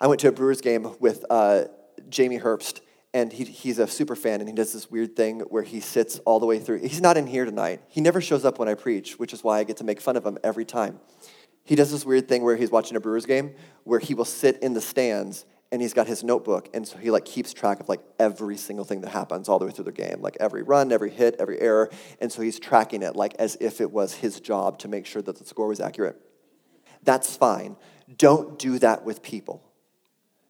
I 0.00 0.06
went 0.06 0.20
to 0.20 0.28
a 0.28 0.32
Brewers 0.32 0.60
game 0.60 0.94
with 1.00 1.24
uh, 1.28 1.64
Jamie 2.08 2.38
Herbst, 2.38 2.80
and 3.12 3.32
he, 3.32 3.44
he's 3.44 3.78
a 3.78 3.86
super 3.86 4.16
fan, 4.16 4.40
and 4.40 4.48
he 4.48 4.54
does 4.54 4.72
this 4.72 4.90
weird 4.90 5.16
thing 5.16 5.40
where 5.40 5.62
he 5.62 5.80
sits 5.80 6.18
all 6.20 6.40
the 6.40 6.46
way 6.46 6.58
through. 6.58 6.78
He's 6.78 7.00
not 7.00 7.16
in 7.16 7.26
here 7.26 7.44
tonight. 7.44 7.82
He 7.88 8.00
never 8.00 8.20
shows 8.20 8.44
up 8.44 8.58
when 8.58 8.68
I 8.68 8.74
preach, 8.74 9.18
which 9.18 9.32
is 9.32 9.42
why 9.42 9.58
I 9.58 9.64
get 9.64 9.78
to 9.78 9.84
make 9.84 10.00
fun 10.00 10.16
of 10.16 10.24
him 10.24 10.38
every 10.44 10.64
time. 10.64 11.00
He 11.64 11.74
does 11.74 11.90
this 11.90 12.06
weird 12.06 12.28
thing 12.28 12.42
where 12.42 12.56
he's 12.56 12.70
watching 12.70 12.96
a 12.96 13.00
Brewers 13.00 13.26
game 13.26 13.54
where 13.84 13.98
he 13.98 14.14
will 14.14 14.24
sit 14.24 14.62
in 14.62 14.72
the 14.72 14.80
stands 14.80 15.44
and 15.70 15.82
he's 15.82 15.92
got 15.92 16.06
his 16.06 16.24
notebook 16.24 16.68
and 16.72 16.86
so 16.86 16.96
he 16.96 17.10
like 17.10 17.24
keeps 17.24 17.52
track 17.52 17.80
of 17.80 17.88
like 17.88 18.00
every 18.18 18.56
single 18.56 18.84
thing 18.84 19.00
that 19.02 19.10
happens 19.10 19.48
all 19.48 19.58
the 19.58 19.66
way 19.66 19.70
through 19.70 19.84
the 19.84 19.92
game 19.92 20.20
like 20.20 20.36
every 20.40 20.62
run 20.62 20.92
every 20.92 21.10
hit 21.10 21.36
every 21.38 21.60
error 21.60 21.90
and 22.20 22.32
so 22.32 22.42
he's 22.42 22.58
tracking 22.58 23.02
it 23.02 23.14
like 23.14 23.34
as 23.38 23.56
if 23.60 23.80
it 23.80 23.90
was 23.90 24.14
his 24.14 24.40
job 24.40 24.78
to 24.78 24.88
make 24.88 25.06
sure 25.06 25.22
that 25.22 25.36
the 25.36 25.44
score 25.44 25.68
was 25.68 25.80
accurate. 25.80 26.20
That's 27.02 27.36
fine. 27.36 27.76
Don't 28.16 28.58
do 28.58 28.78
that 28.80 29.04
with 29.04 29.22
people. 29.22 29.62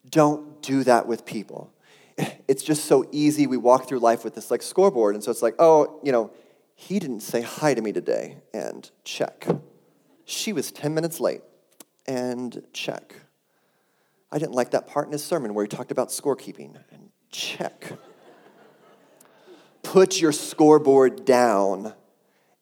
Don't 0.09 0.62
do 0.62 0.85
that 0.85 1.07
with 1.07 1.24
people. 1.24 1.72
It's 2.48 2.62
just 2.62 2.87
so 2.87 3.07
easy. 3.12 3.46
We 3.46 3.59
walk 3.59 3.87
through 3.87 3.98
life 3.98 4.24
with 4.24 4.35
this 4.35 4.50
like 4.50 4.62
scoreboard 4.62 5.14
and 5.14 5.22
so 5.22 5.31
it's 5.31 5.42
like 5.42 5.54
oh 5.59 6.00
you 6.02 6.12
know 6.12 6.33
he 6.74 6.98
didn't 6.98 7.20
say 7.20 7.42
hi 7.42 7.74
to 7.74 7.83
me 7.83 7.92
today 7.92 8.38
and 8.54 8.90
check. 9.04 9.46
She 10.24 10.52
was 10.52 10.70
10 10.72 10.94
minutes 10.94 11.20
late 11.20 11.42
and 12.07 12.62
check 12.72 13.14
I 14.30 14.38
didn't 14.38 14.52
like 14.52 14.70
that 14.72 14.86
part 14.86 15.06
in 15.06 15.12
his 15.12 15.24
sermon 15.24 15.54
where 15.54 15.64
he 15.64 15.68
talked 15.68 15.90
about 15.90 16.08
scorekeeping. 16.08 16.76
And 16.92 17.10
check. 17.30 17.92
Put 19.82 20.20
your 20.20 20.32
scoreboard 20.32 21.24
down 21.24 21.94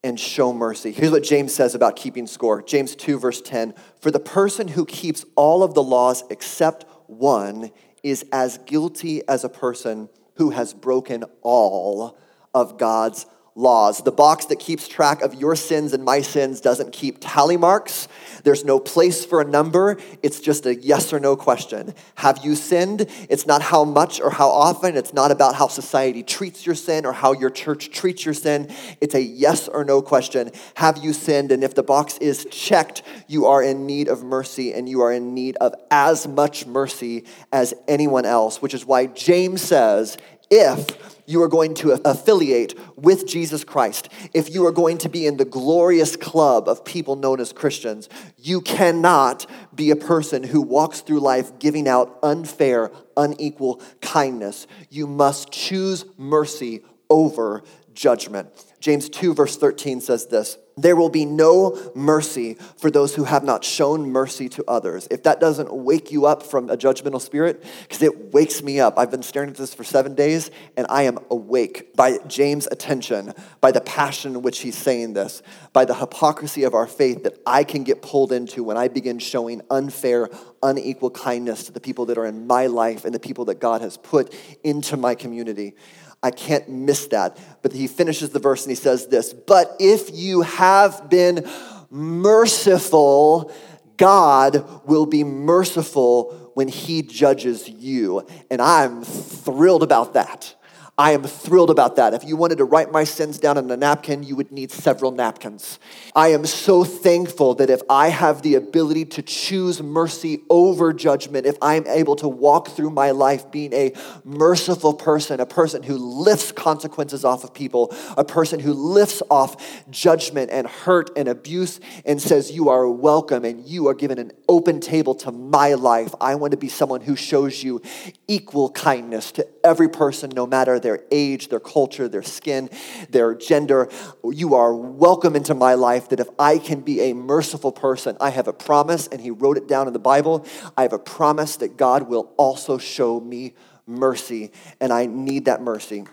and 0.03 0.19
show 0.19 0.53
mercy. 0.53 0.91
Here's 0.91 1.11
what 1.11 1.23
James 1.23 1.53
says 1.53 1.75
about 1.75 1.95
keeping 1.95 2.27
score 2.27 2.61
James 2.61 2.95
2, 2.95 3.19
verse 3.19 3.41
10 3.41 3.73
For 3.99 4.11
the 4.11 4.19
person 4.19 4.69
who 4.69 4.85
keeps 4.85 5.25
all 5.35 5.63
of 5.63 5.73
the 5.73 5.83
laws 5.83 6.23
except 6.29 6.85
one 7.07 7.71
is 8.03 8.25
as 8.31 8.59
guilty 8.59 9.27
as 9.27 9.43
a 9.43 9.49
person 9.49 10.09
who 10.35 10.51
has 10.51 10.73
broken 10.73 11.25
all 11.41 12.17
of 12.53 12.77
God's 12.77 13.25
laws. 13.57 14.01
The 14.03 14.11
box 14.11 14.45
that 14.45 14.59
keeps 14.59 14.87
track 14.87 15.21
of 15.21 15.33
your 15.33 15.55
sins 15.55 15.91
and 15.91 16.03
my 16.05 16.21
sins 16.21 16.61
doesn't 16.61 16.93
keep 16.93 17.17
tally 17.19 17.57
marks. 17.57 18.07
There's 18.43 18.63
no 18.63 18.79
place 18.79 19.25
for 19.25 19.41
a 19.41 19.45
number. 19.45 19.97
It's 20.21 20.39
just 20.39 20.65
a 20.65 20.75
yes 20.75 21.11
or 21.11 21.19
no 21.19 21.35
question. 21.35 21.93
Have 22.15 22.45
you 22.45 22.55
sinned? 22.55 23.07
It's 23.29 23.47
not 23.47 23.63
how 23.63 23.83
much 23.83 24.21
or 24.21 24.29
how 24.29 24.49
often. 24.49 24.95
It's 24.95 25.13
not 25.13 25.31
about 25.31 25.55
how 25.55 25.67
society 25.67 26.21
treats 26.21 26.65
your 26.65 26.75
sin 26.75 27.05
or 27.05 27.13
how 27.13 27.33
your 27.33 27.49
church 27.49 27.89
treats 27.89 28.23
your 28.23 28.35
sin. 28.35 28.71
It's 29.01 29.15
a 29.15 29.21
yes 29.21 29.67
or 29.67 29.83
no 29.83 30.01
question. 30.01 30.51
Have 30.75 31.03
you 31.03 31.11
sinned? 31.11 31.51
And 31.51 31.63
if 31.63 31.73
the 31.73 31.83
box 31.83 32.17
is 32.19 32.45
checked, 32.51 33.01
you 33.27 33.47
are 33.47 33.63
in 33.63 33.87
need 33.87 34.07
of 34.07 34.23
mercy 34.23 34.71
and 34.73 34.87
you 34.87 35.01
are 35.01 35.11
in 35.11 35.33
need 35.33 35.57
of 35.57 35.73
as 35.89 36.27
much 36.27 36.67
mercy 36.67 37.25
as 37.51 37.73
anyone 37.87 38.25
else, 38.25 38.61
which 38.61 38.75
is 38.75 38.85
why 38.85 39.07
James 39.07 39.61
says, 39.61 40.17
if 40.49 41.16
you 41.27 41.43
are 41.43 41.47
going 41.47 41.75
to 41.75 41.91
affiliate 42.09 42.73
with 42.97 43.27
Jesus 43.27 43.63
Christ, 43.63 44.09
if 44.33 44.51
you 44.53 44.65
are 44.65 44.71
going 44.71 44.97
to 44.99 45.09
be 45.09 45.27
in 45.27 45.37
the 45.37 45.45
glorious 45.45 46.15
club 46.15 46.67
of 46.67 46.85
people 46.85 47.15
known 47.17 47.39
as 47.39 47.53
Christians, 47.53 48.09
you 48.37 48.61
cannot 48.61 49.45
be 49.75 49.91
a 49.91 49.95
person 49.95 50.43
who 50.43 50.61
walks 50.61 51.01
through 51.01 51.19
life 51.19 51.59
giving 51.59 51.87
out 51.87 52.17
unfair, 52.23 52.89
unequal 53.15 53.81
kindness. 54.01 54.65
You 54.89 55.05
must 55.05 55.51
choose 55.51 56.05
mercy 56.17 56.83
over 57.09 57.61
judgment. 57.93 58.47
James 58.79 59.09
2, 59.09 59.33
verse 59.33 59.57
13 59.57 60.01
says 60.01 60.27
this 60.27 60.57
There 60.77 60.95
will 60.95 61.09
be 61.09 61.25
no 61.25 61.91
mercy 61.95 62.53
for 62.77 62.91
those 62.91 63.15
who 63.15 63.23
have 63.23 63.43
not 63.43 63.65
shown 63.65 64.11
mercy 64.11 64.47
to 64.49 64.63
others. 64.67 65.07
If 65.09 65.23
that 65.23 65.39
doesn't 65.39 65.73
wake 65.73 66.11
you 66.11 66.27
up 66.27 66.43
from 66.43 66.69
a 66.69 66.77
judgmental 66.77 67.19
spirit, 67.19 67.63
because 67.81 68.03
it 68.03 68.31
wakes 68.33 68.61
me 68.61 68.79
up. 68.79 68.99
I've 68.99 69.09
been 69.09 69.23
staring 69.23 69.49
at 69.49 69.55
this 69.55 69.73
for 69.73 69.83
seven 69.83 70.13
days, 70.13 70.51
and 70.77 70.85
I 70.89 71.03
am 71.03 71.17
awake 71.31 71.95
by 71.95 72.19
James' 72.27 72.67
attention, 72.67 73.33
by 73.59 73.71
the 73.71 73.81
passion 73.81 74.35
in 74.35 74.41
which 74.43 74.59
he's 74.59 74.77
saying 74.77 75.13
this, 75.13 75.41
by 75.73 75.83
the 75.83 75.95
hypocrisy 75.95 76.63
of 76.63 76.75
our 76.75 76.87
faith 76.87 77.23
that 77.23 77.41
I 77.45 77.63
can 77.63 77.83
get 77.83 78.03
pulled 78.03 78.31
into 78.31 78.63
when 78.63 78.77
I 78.77 78.87
begin 78.87 79.17
showing 79.17 79.61
unfair, 79.71 80.29
unequal 80.61 81.09
kindness 81.11 81.63
to 81.65 81.71
the 81.71 81.79
people 81.79 82.05
that 82.05 82.19
are 82.19 82.25
in 82.25 82.45
my 82.45 82.67
life 82.67 83.03
and 83.03 83.15
the 83.15 83.19
people 83.19 83.45
that 83.45 83.59
God 83.59 83.81
has 83.81 83.97
put 83.97 84.33
into 84.63 84.95
my 84.95 85.15
community. 85.15 85.75
I 86.23 86.31
can't 86.31 86.67
miss 86.69 87.07
that. 87.07 87.37
But 87.61 87.73
he 87.73 87.87
finishes 87.87 88.31
the 88.31 88.39
verse 88.39 88.63
and 88.63 88.71
he 88.71 88.75
says 88.75 89.07
this 89.07 89.33
But 89.33 89.75
if 89.79 90.09
you 90.13 90.41
have 90.41 91.09
been 91.09 91.47
merciful, 91.89 93.51
God 93.97 94.85
will 94.85 95.05
be 95.05 95.23
merciful 95.23 96.51
when 96.53 96.67
He 96.67 97.01
judges 97.01 97.67
you. 97.67 98.25
And 98.49 98.61
I'm 98.61 99.03
thrilled 99.03 99.83
about 99.83 100.13
that. 100.13 100.55
I 100.99 101.11
am 101.11 101.21
thrilled 101.21 101.69
about 101.69 101.97
that. 101.97 102.15
If 102.15 102.23
you 102.23 102.35
wanted 102.35 102.57
to 102.57 102.65
write 102.65 102.91
my 102.91 103.03
sins 103.03 103.37
down 103.37 103.59
on 103.59 103.69
a 103.69 103.77
napkin, 103.77 104.23
you 104.23 104.35
would 104.35 104.51
need 104.51 104.71
several 104.71 105.11
napkins. 105.11 105.77
I 106.15 106.29
am 106.29 106.43
so 106.47 106.83
thankful 106.83 107.53
that 107.55 107.69
if 107.69 107.83
I 107.87 108.07
have 108.07 108.41
the 108.41 108.55
ability 108.55 109.05
to 109.05 109.21
choose 109.21 109.79
mercy 109.79 110.41
over 110.49 110.93
judgment, 110.93 111.45
if 111.45 111.55
I'm 111.61 111.85
able 111.85 112.15
to 112.15 112.27
walk 112.27 112.69
through 112.69 112.89
my 112.89 113.11
life 113.11 113.51
being 113.51 113.73
a 113.73 113.93
merciful 114.23 114.95
person, 114.95 115.39
a 115.39 115.45
person 115.45 115.83
who 115.83 115.97
lifts 115.97 116.51
consequences 116.51 117.23
off 117.23 117.43
of 117.43 117.53
people, 117.53 117.95
a 118.17 118.25
person 118.25 118.59
who 118.59 118.73
lifts 118.73 119.21
off 119.29 119.85
judgment 119.91 120.49
and 120.49 120.65
hurt 120.65 121.11
and 121.15 121.27
abuse 121.27 121.79
and 122.05 122.19
says, 122.19 122.49
You 122.49 122.69
are 122.69 122.89
welcome 122.89 123.45
and 123.45 123.63
you 123.63 123.87
are 123.87 123.93
given 123.93 124.17
an 124.17 124.31
open 124.49 124.79
table 124.79 125.13
to 125.13 125.31
my 125.31 125.75
life. 125.75 126.15
I 126.19 126.33
want 126.33 126.51
to 126.51 126.57
be 126.57 126.69
someone 126.69 127.01
who 127.01 127.15
shows 127.15 127.61
you 127.61 127.83
equal 128.27 128.71
kindness 128.71 129.31
to 129.33 129.47
every 129.63 129.89
person, 129.89 130.31
no 130.33 130.47
matter 130.47 130.79
their 130.87 131.03
age, 131.11 131.49
their 131.49 131.59
culture, 131.59 132.07
their 132.07 132.23
skin, 132.23 132.69
their 133.09 133.35
gender. 133.35 133.89
You 134.23 134.55
are 134.55 134.73
welcome 134.73 135.35
into 135.35 135.53
my 135.53 135.73
life 135.73 136.07
that 136.09 136.21
if 136.21 136.29
I 136.39 136.59
can 136.59 136.79
be 136.79 137.01
a 137.01 137.13
merciful 137.13 137.73
person, 137.73 138.15
I 138.21 138.29
have 138.29 138.47
a 138.47 138.53
promise, 138.53 139.07
and 139.07 139.19
he 139.19 139.29
wrote 139.29 139.57
it 139.57 139.67
down 139.67 139.87
in 139.87 139.91
the 139.91 139.99
Bible. 139.99 140.45
I 140.77 140.83
have 140.83 140.93
a 140.93 140.99
promise 140.99 141.57
that 141.57 141.75
God 141.75 142.07
will 142.07 142.31
also 142.37 142.77
show 142.77 143.19
me 143.19 143.53
mercy, 143.85 144.53
and 144.79 144.93
I 144.93 145.07
need 145.07 145.43
that 145.45 145.61
mercy. 145.61 146.05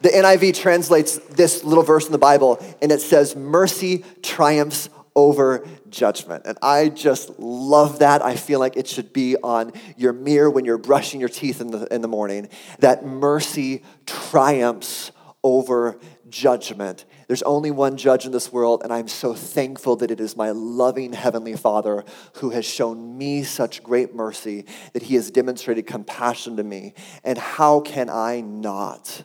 The 0.00 0.10
NIV 0.10 0.54
translates 0.54 1.18
this 1.18 1.64
little 1.64 1.82
verse 1.82 2.06
in 2.06 2.12
the 2.12 2.18
Bible, 2.18 2.64
and 2.80 2.92
it 2.92 3.00
says, 3.00 3.34
Mercy 3.34 4.04
triumphs 4.22 4.90
over 5.18 5.66
judgment. 5.90 6.44
And 6.46 6.56
I 6.62 6.90
just 6.90 7.40
love 7.40 7.98
that. 7.98 8.24
I 8.24 8.36
feel 8.36 8.60
like 8.60 8.76
it 8.76 8.86
should 8.86 9.12
be 9.12 9.36
on 9.42 9.72
your 9.96 10.12
mirror 10.12 10.48
when 10.48 10.64
you're 10.64 10.78
brushing 10.78 11.18
your 11.18 11.28
teeth 11.28 11.60
in 11.60 11.72
the, 11.72 11.92
in 11.92 12.02
the 12.02 12.08
morning. 12.08 12.48
That 12.78 13.04
mercy 13.04 13.82
triumphs 14.06 15.10
over 15.42 15.98
judgment. 16.28 17.04
There's 17.26 17.42
only 17.42 17.72
one 17.72 17.96
judge 17.96 18.26
in 18.26 18.32
this 18.32 18.52
world, 18.52 18.82
and 18.84 18.92
I'm 18.92 19.08
so 19.08 19.34
thankful 19.34 19.96
that 19.96 20.12
it 20.12 20.20
is 20.20 20.36
my 20.36 20.50
loving 20.52 21.12
Heavenly 21.12 21.56
Father 21.56 22.04
who 22.34 22.50
has 22.50 22.64
shown 22.64 23.18
me 23.18 23.42
such 23.42 23.82
great 23.82 24.14
mercy, 24.14 24.66
that 24.92 25.02
He 25.02 25.16
has 25.16 25.32
demonstrated 25.32 25.86
compassion 25.86 26.56
to 26.58 26.62
me. 26.62 26.94
And 27.24 27.38
how 27.38 27.80
can 27.80 28.08
I 28.08 28.40
not? 28.40 29.24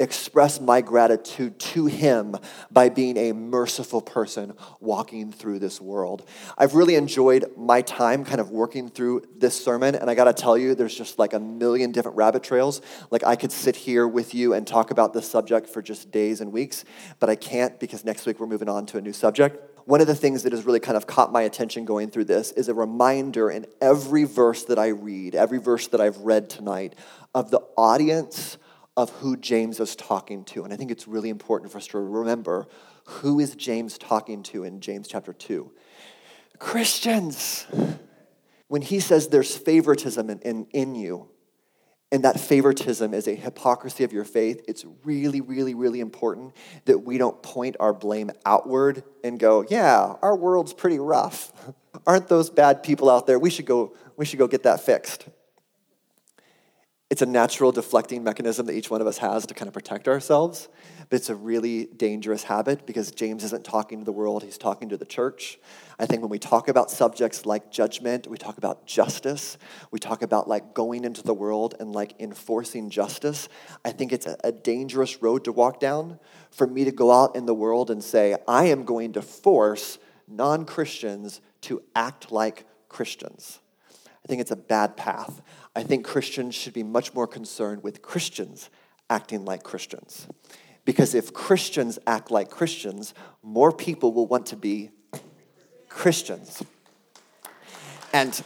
Express 0.00 0.60
my 0.60 0.80
gratitude 0.80 1.58
to 1.58 1.86
him 1.86 2.36
by 2.70 2.88
being 2.88 3.16
a 3.16 3.32
merciful 3.32 4.00
person 4.00 4.54
walking 4.80 5.32
through 5.32 5.58
this 5.58 5.80
world. 5.80 6.28
I've 6.56 6.74
really 6.74 6.94
enjoyed 6.94 7.44
my 7.56 7.82
time 7.82 8.24
kind 8.24 8.40
of 8.40 8.50
working 8.50 8.88
through 8.88 9.24
this 9.36 9.62
sermon, 9.62 9.94
and 9.96 10.08
I 10.08 10.14
gotta 10.14 10.32
tell 10.32 10.56
you, 10.56 10.74
there's 10.74 10.94
just 10.94 11.18
like 11.18 11.32
a 11.32 11.40
million 11.40 11.90
different 11.90 12.16
rabbit 12.16 12.42
trails. 12.42 12.80
Like, 13.10 13.24
I 13.24 13.34
could 13.34 13.50
sit 13.50 13.74
here 13.74 14.06
with 14.06 14.34
you 14.34 14.54
and 14.54 14.66
talk 14.66 14.90
about 14.90 15.12
this 15.12 15.28
subject 15.28 15.68
for 15.68 15.82
just 15.82 16.10
days 16.12 16.40
and 16.40 16.52
weeks, 16.52 16.84
but 17.18 17.28
I 17.28 17.34
can't 17.34 17.78
because 17.80 18.04
next 18.04 18.24
week 18.24 18.38
we're 18.38 18.46
moving 18.46 18.68
on 18.68 18.86
to 18.86 18.98
a 18.98 19.00
new 19.00 19.12
subject. 19.12 19.58
One 19.84 20.00
of 20.00 20.06
the 20.06 20.14
things 20.14 20.42
that 20.42 20.52
has 20.52 20.66
really 20.66 20.80
kind 20.80 20.96
of 20.96 21.06
caught 21.06 21.32
my 21.32 21.42
attention 21.42 21.84
going 21.86 22.10
through 22.10 22.26
this 22.26 22.52
is 22.52 22.68
a 22.68 22.74
reminder 22.74 23.50
in 23.50 23.66
every 23.80 24.24
verse 24.24 24.64
that 24.64 24.78
I 24.78 24.88
read, 24.88 25.34
every 25.34 25.58
verse 25.58 25.88
that 25.88 26.00
I've 26.00 26.18
read 26.18 26.50
tonight, 26.50 26.94
of 27.34 27.50
the 27.50 27.60
audience 27.76 28.58
of 28.98 29.10
who 29.10 29.36
James 29.36 29.78
is 29.78 29.94
talking 29.94 30.42
to. 30.42 30.64
And 30.64 30.72
I 30.72 30.76
think 30.76 30.90
it's 30.90 31.06
really 31.06 31.30
important 31.30 31.70
for 31.70 31.78
us 31.78 31.86
to 31.86 32.00
remember 32.00 32.66
who 33.04 33.38
is 33.38 33.54
James 33.54 33.96
talking 33.96 34.42
to 34.42 34.64
in 34.64 34.80
James 34.80 35.06
chapter 35.06 35.32
2? 35.32 35.70
Christians. 36.58 37.64
When 38.66 38.82
he 38.82 38.98
says 38.98 39.28
there's 39.28 39.56
favoritism 39.56 40.28
in, 40.28 40.40
in, 40.40 40.66
in 40.72 40.94
you, 40.96 41.28
and 42.10 42.24
that 42.24 42.40
favoritism 42.40 43.14
is 43.14 43.28
a 43.28 43.36
hypocrisy 43.36 44.02
of 44.02 44.12
your 44.12 44.24
faith, 44.24 44.64
it's 44.66 44.84
really, 45.04 45.42
really, 45.42 45.74
really 45.74 46.00
important 46.00 46.52
that 46.86 46.98
we 46.98 47.18
don't 47.18 47.40
point 47.40 47.76
our 47.78 47.94
blame 47.94 48.32
outward 48.44 49.04
and 49.22 49.38
go, 49.38 49.64
yeah, 49.70 50.16
our 50.20 50.34
world's 50.34 50.72
pretty 50.72 50.98
rough. 50.98 51.52
Aren't 52.06 52.26
those 52.26 52.50
bad 52.50 52.82
people 52.82 53.08
out 53.08 53.28
there? 53.28 53.38
We 53.38 53.50
should 53.50 53.66
go, 53.66 53.94
we 54.16 54.24
should 54.24 54.40
go 54.40 54.48
get 54.48 54.64
that 54.64 54.80
fixed. 54.80 55.28
It's 57.10 57.22
a 57.22 57.26
natural 57.26 57.72
deflecting 57.72 58.22
mechanism 58.22 58.66
that 58.66 58.74
each 58.74 58.90
one 58.90 59.00
of 59.00 59.06
us 59.06 59.16
has 59.16 59.46
to 59.46 59.54
kind 59.54 59.66
of 59.66 59.72
protect 59.72 60.08
ourselves, 60.08 60.68
but 61.08 61.16
it's 61.16 61.30
a 61.30 61.34
really 61.34 61.86
dangerous 61.86 62.42
habit 62.42 62.84
because 62.84 63.12
James 63.12 63.44
isn't 63.44 63.64
talking 63.64 64.00
to 64.00 64.04
the 64.04 64.12
world, 64.12 64.42
he's 64.42 64.58
talking 64.58 64.90
to 64.90 64.98
the 64.98 65.06
church. 65.06 65.58
I 65.98 66.04
think 66.04 66.20
when 66.20 66.28
we 66.28 66.38
talk 66.38 66.68
about 66.68 66.90
subjects 66.90 67.46
like 67.46 67.70
judgment, 67.70 68.26
we 68.26 68.36
talk 68.36 68.58
about 68.58 68.84
justice, 68.84 69.56
we 69.90 69.98
talk 69.98 70.20
about 70.20 70.48
like 70.48 70.74
going 70.74 71.06
into 71.06 71.22
the 71.22 71.32
world 71.32 71.76
and 71.80 71.94
like 71.94 72.12
enforcing 72.20 72.90
justice, 72.90 73.48
I 73.86 73.92
think 73.92 74.12
it's 74.12 74.26
a, 74.26 74.52
dangerous 74.52 75.22
road 75.22 75.44
to 75.44 75.52
walk 75.52 75.80
down 75.80 76.18
for 76.50 76.66
me 76.66 76.84
to 76.84 76.92
go 76.92 77.10
out 77.10 77.36
in 77.36 77.46
the 77.46 77.54
world 77.54 77.90
and 77.90 78.04
say, 78.04 78.36
I 78.46 78.64
am 78.64 78.84
going 78.84 79.14
to 79.14 79.22
force 79.22 79.98
non 80.26 80.66
Christians 80.66 81.40
to 81.62 81.82
act 81.96 82.30
like 82.30 82.66
Christians. 82.90 83.60
I 84.24 84.28
think 84.28 84.40
it's 84.40 84.50
a 84.50 84.56
bad 84.56 84.96
path. 84.96 85.40
I 85.74 85.82
think 85.82 86.04
Christians 86.04 86.54
should 86.54 86.74
be 86.74 86.82
much 86.82 87.14
more 87.14 87.26
concerned 87.26 87.82
with 87.82 88.02
Christians 88.02 88.70
acting 89.10 89.44
like 89.44 89.62
Christians. 89.62 90.26
Because 90.84 91.14
if 91.14 91.32
Christians 91.32 91.98
act 92.06 92.30
like 92.30 92.50
Christians, 92.50 93.14
more 93.42 93.72
people 93.72 94.12
will 94.12 94.26
want 94.26 94.46
to 94.46 94.56
be 94.56 94.90
Christians. 95.88 96.62
And 98.12 98.42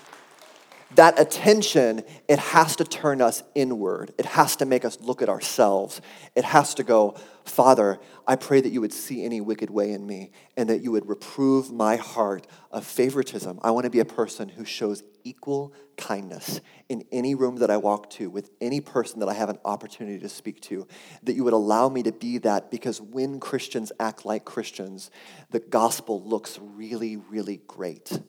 that 0.94 1.18
attention, 1.18 2.02
it 2.28 2.38
has 2.38 2.76
to 2.76 2.84
turn 2.84 3.22
us 3.22 3.42
inward. 3.54 4.12
It 4.18 4.26
has 4.26 4.56
to 4.56 4.66
make 4.66 4.84
us 4.84 5.00
look 5.00 5.22
at 5.22 5.28
ourselves. 5.28 6.00
It 6.34 6.44
has 6.44 6.74
to 6.74 6.82
go, 6.82 7.14
Father, 7.44 7.98
I 8.26 8.36
pray 8.36 8.60
that 8.60 8.70
you 8.70 8.80
would 8.80 8.92
see 8.92 9.24
any 9.24 9.40
wicked 9.40 9.70
way 9.70 9.92
in 9.92 10.06
me 10.06 10.32
and 10.56 10.68
that 10.68 10.82
you 10.82 10.92
would 10.92 11.08
reprove 11.08 11.72
my 11.72 11.96
heart 11.96 12.46
of 12.70 12.84
favoritism. 12.84 13.58
I 13.62 13.70
want 13.70 13.84
to 13.84 13.90
be 13.90 14.00
a 14.00 14.04
person 14.04 14.50
who 14.50 14.64
shows 14.64 15.02
equal 15.24 15.72
kindness 15.96 16.60
in 16.88 17.04
any 17.12 17.34
room 17.34 17.56
that 17.56 17.70
I 17.70 17.76
walk 17.76 18.10
to, 18.10 18.28
with 18.30 18.50
any 18.60 18.80
person 18.80 19.20
that 19.20 19.28
I 19.28 19.34
have 19.34 19.48
an 19.48 19.58
opportunity 19.64 20.18
to 20.18 20.28
speak 20.28 20.60
to, 20.62 20.86
that 21.22 21.34
you 21.34 21.44
would 21.44 21.52
allow 21.52 21.88
me 21.88 22.02
to 22.04 22.12
be 22.12 22.38
that 22.38 22.70
because 22.70 23.00
when 23.00 23.40
Christians 23.40 23.92
act 24.00 24.24
like 24.24 24.44
Christians, 24.44 25.10
the 25.50 25.60
gospel 25.60 26.22
looks 26.22 26.58
really, 26.60 27.16
really 27.16 27.60
great. 27.66 28.20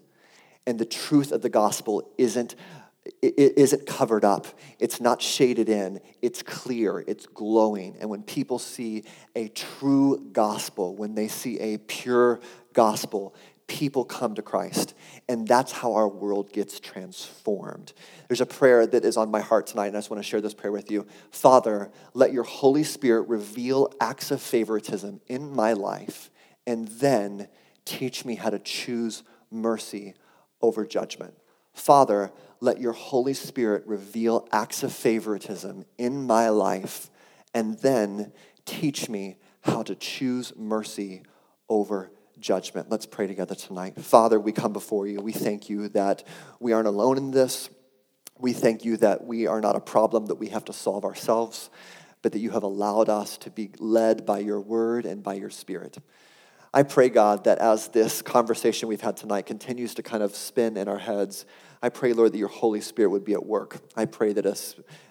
And 0.65 0.79
the 0.79 0.85
truth 0.85 1.31
of 1.31 1.41
the 1.41 1.49
gospel 1.49 2.09
isn't 2.17 2.55
it 3.21 3.57
isn't 3.57 3.85
covered 3.85 4.23
up. 4.23 4.47
It's 4.79 5.01
not 5.01 5.21
shaded 5.21 5.67
in. 5.67 5.99
It's 6.21 6.41
clear. 6.41 7.03
It's 7.05 7.25
glowing. 7.25 7.97
And 7.99 8.09
when 8.09 8.23
people 8.23 8.59
see 8.59 9.03
a 9.35 9.49
true 9.49 10.29
gospel, 10.31 10.95
when 10.95 11.13
they 11.13 11.27
see 11.27 11.59
a 11.59 11.79
pure 11.79 12.39
gospel, 12.71 13.35
people 13.67 14.05
come 14.05 14.35
to 14.35 14.41
Christ. 14.41 14.93
And 15.29 15.47
that's 15.47 15.71
how 15.71 15.93
our 15.93 16.07
world 16.07 16.51
gets 16.51 16.79
transformed. 16.79 17.93
There's 18.27 18.41
a 18.41 18.45
prayer 18.45 18.85
that 18.87 19.05
is 19.05 19.17
on 19.17 19.31
my 19.31 19.41
heart 19.41 19.67
tonight, 19.67 19.87
and 19.87 19.97
I 19.97 19.99
just 19.99 20.09
want 20.09 20.21
to 20.21 20.27
share 20.27 20.41
this 20.41 20.53
prayer 20.53 20.71
with 20.71 20.91
you. 20.91 21.05
Father, 21.31 21.91
let 22.13 22.33
your 22.33 22.43
Holy 22.43 22.83
Spirit 22.83 23.27
reveal 23.27 23.91
acts 23.99 24.31
of 24.31 24.41
favoritism 24.41 25.21
in 25.27 25.53
my 25.53 25.73
life, 25.73 26.29
and 26.67 26.87
then 26.87 27.47
teach 27.85 28.25
me 28.25 28.35
how 28.35 28.49
to 28.49 28.59
choose 28.59 29.23
mercy 29.51 30.13
over 30.61 30.85
judgment. 30.85 31.33
Father, 31.73 32.31
let 32.59 32.79
your 32.79 32.93
Holy 32.93 33.33
Spirit 33.33 33.83
reveal 33.85 34.47
acts 34.51 34.83
of 34.83 34.93
favoritism 34.93 35.85
in 35.97 36.25
my 36.25 36.49
life, 36.49 37.09
and 37.53 37.77
then 37.79 38.31
teach 38.65 39.09
me 39.09 39.35
how 39.61 39.83
to 39.83 39.95
choose 39.95 40.53
mercy 40.55 41.23
over 41.69 42.03
judgment. 42.03 42.22
Let's 42.49 43.05
pray 43.05 43.27
together 43.27 43.55
tonight. 43.55 43.97
Father, 44.01 44.37
we 44.37 44.51
come 44.51 44.73
before 44.73 45.07
you. 45.07 45.21
We 45.21 45.31
thank 45.31 45.69
you 45.69 45.87
that 45.89 46.27
we 46.59 46.73
aren't 46.73 46.89
alone 46.89 47.17
in 47.17 47.31
this. 47.31 47.69
We 48.37 48.51
thank 48.51 48.83
you 48.83 48.97
that 48.97 49.25
we 49.25 49.47
are 49.47 49.61
not 49.61 49.77
a 49.77 49.79
problem 49.79 50.25
that 50.25 50.35
we 50.35 50.49
have 50.49 50.65
to 50.65 50.73
solve 50.73 51.05
ourselves, 51.05 51.69
but 52.21 52.33
that 52.33 52.39
you 52.39 52.51
have 52.51 52.63
allowed 52.63 53.07
us 53.07 53.37
to 53.37 53.49
be 53.49 53.69
led 53.79 54.25
by 54.25 54.39
your 54.39 54.59
word 54.59 55.05
and 55.05 55.23
by 55.23 55.35
your 55.35 55.49
spirit. 55.49 55.99
I 56.73 56.83
pray, 56.83 57.07
God, 57.07 57.45
that 57.45 57.59
as 57.59 57.87
this 57.87 58.21
conversation 58.21 58.89
we've 58.89 58.99
had 58.99 59.15
tonight 59.15 59.45
continues 59.45 59.93
to 59.95 60.03
kind 60.03 60.21
of 60.21 60.35
spin 60.35 60.75
in 60.75 60.89
our 60.89 60.97
heads, 60.97 61.45
I 61.81 61.87
pray, 61.87 62.11
Lord, 62.11 62.33
that 62.33 62.39
your 62.39 62.49
Holy 62.49 62.81
Spirit 62.81 63.11
would 63.11 63.23
be 63.23 63.33
at 63.33 63.45
work. 63.45 63.79
I 63.95 64.03
pray 64.03 64.33
that, 64.33 64.45
a, 64.45 64.57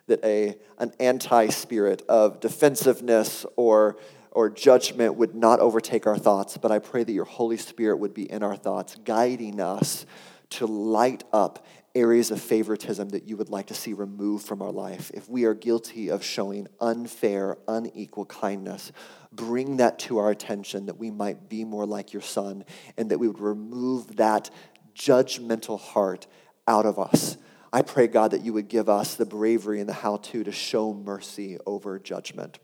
that 0.09 0.23
a, 0.23 0.57
an 0.77 0.93
anti 1.01 1.49
spirit 1.49 2.03
of 2.11 2.41
defensiveness 2.41 3.47
or 3.57 3.97
or 4.33 4.51
judgment 4.51 5.17
would 5.17 5.35
not 5.35 5.61
overtake 5.61 6.07
our 6.07 6.19
thoughts, 6.19 6.57
but 6.57 6.73
I 6.73 6.79
pray 6.79 7.05
that 7.05 7.13
your 7.13 7.25
Holy 7.25 7.57
Spirit 7.59 7.99
would 7.99 8.15
be 8.15 8.31
in 8.31 8.43
our 8.43 8.57
thoughts, 8.57 8.97
guiding 9.05 9.61
us 9.61 10.07
to 10.51 10.67
light 10.67 11.25
up 11.33 11.65
areas 11.95 12.31
of 12.31 12.41
favoritism 12.41 13.11
that 13.11 13.29
you 13.29 13.37
would 13.37 13.51
like 13.51 13.67
to 13.67 13.75
see 13.75 13.93
removed 13.93 14.47
from 14.47 14.63
our 14.63 14.73
life, 14.73 15.11
if 15.13 15.29
we 15.29 15.45
are 15.45 15.55
guilty 15.55 16.09
of 16.09 16.25
showing 16.25 16.67
unfair, 16.81 17.59
unequal 17.69 18.25
kindness, 18.25 18.93
bring 19.31 19.77
that 19.77 19.99
to 19.99 20.19
our 20.19 20.31
attention 20.31 20.87
that 20.87 20.97
we 20.97 21.11
might 21.11 21.49
be 21.49 21.65
more 21.65 21.85
like 21.85 22.13
your 22.13 22.23
son 22.23 22.65
and 22.97 23.11
that 23.11 23.19
we 23.19 23.29
would 23.29 23.41
remove 23.41 24.17
that 24.17 24.51
judgmental 24.95 25.79
heart 25.79 26.27
out 26.67 26.87
of 26.87 26.99
us. 26.99 27.37
I 27.73 27.83
pray, 27.83 28.07
God, 28.07 28.31
that 28.33 28.43
you 28.43 28.53
would 28.55 28.69
give 28.69 28.89
us 28.89 29.15
the 29.15 29.27
bravery 29.27 29.81
and 29.81 29.89
the 29.89 29.95
how 29.95 30.17
to 30.19 30.45
to 30.45 30.53
show 30.53 30.95
mercy 30.95 31.59
over 31.67 31.99
judgment 31.99 32.59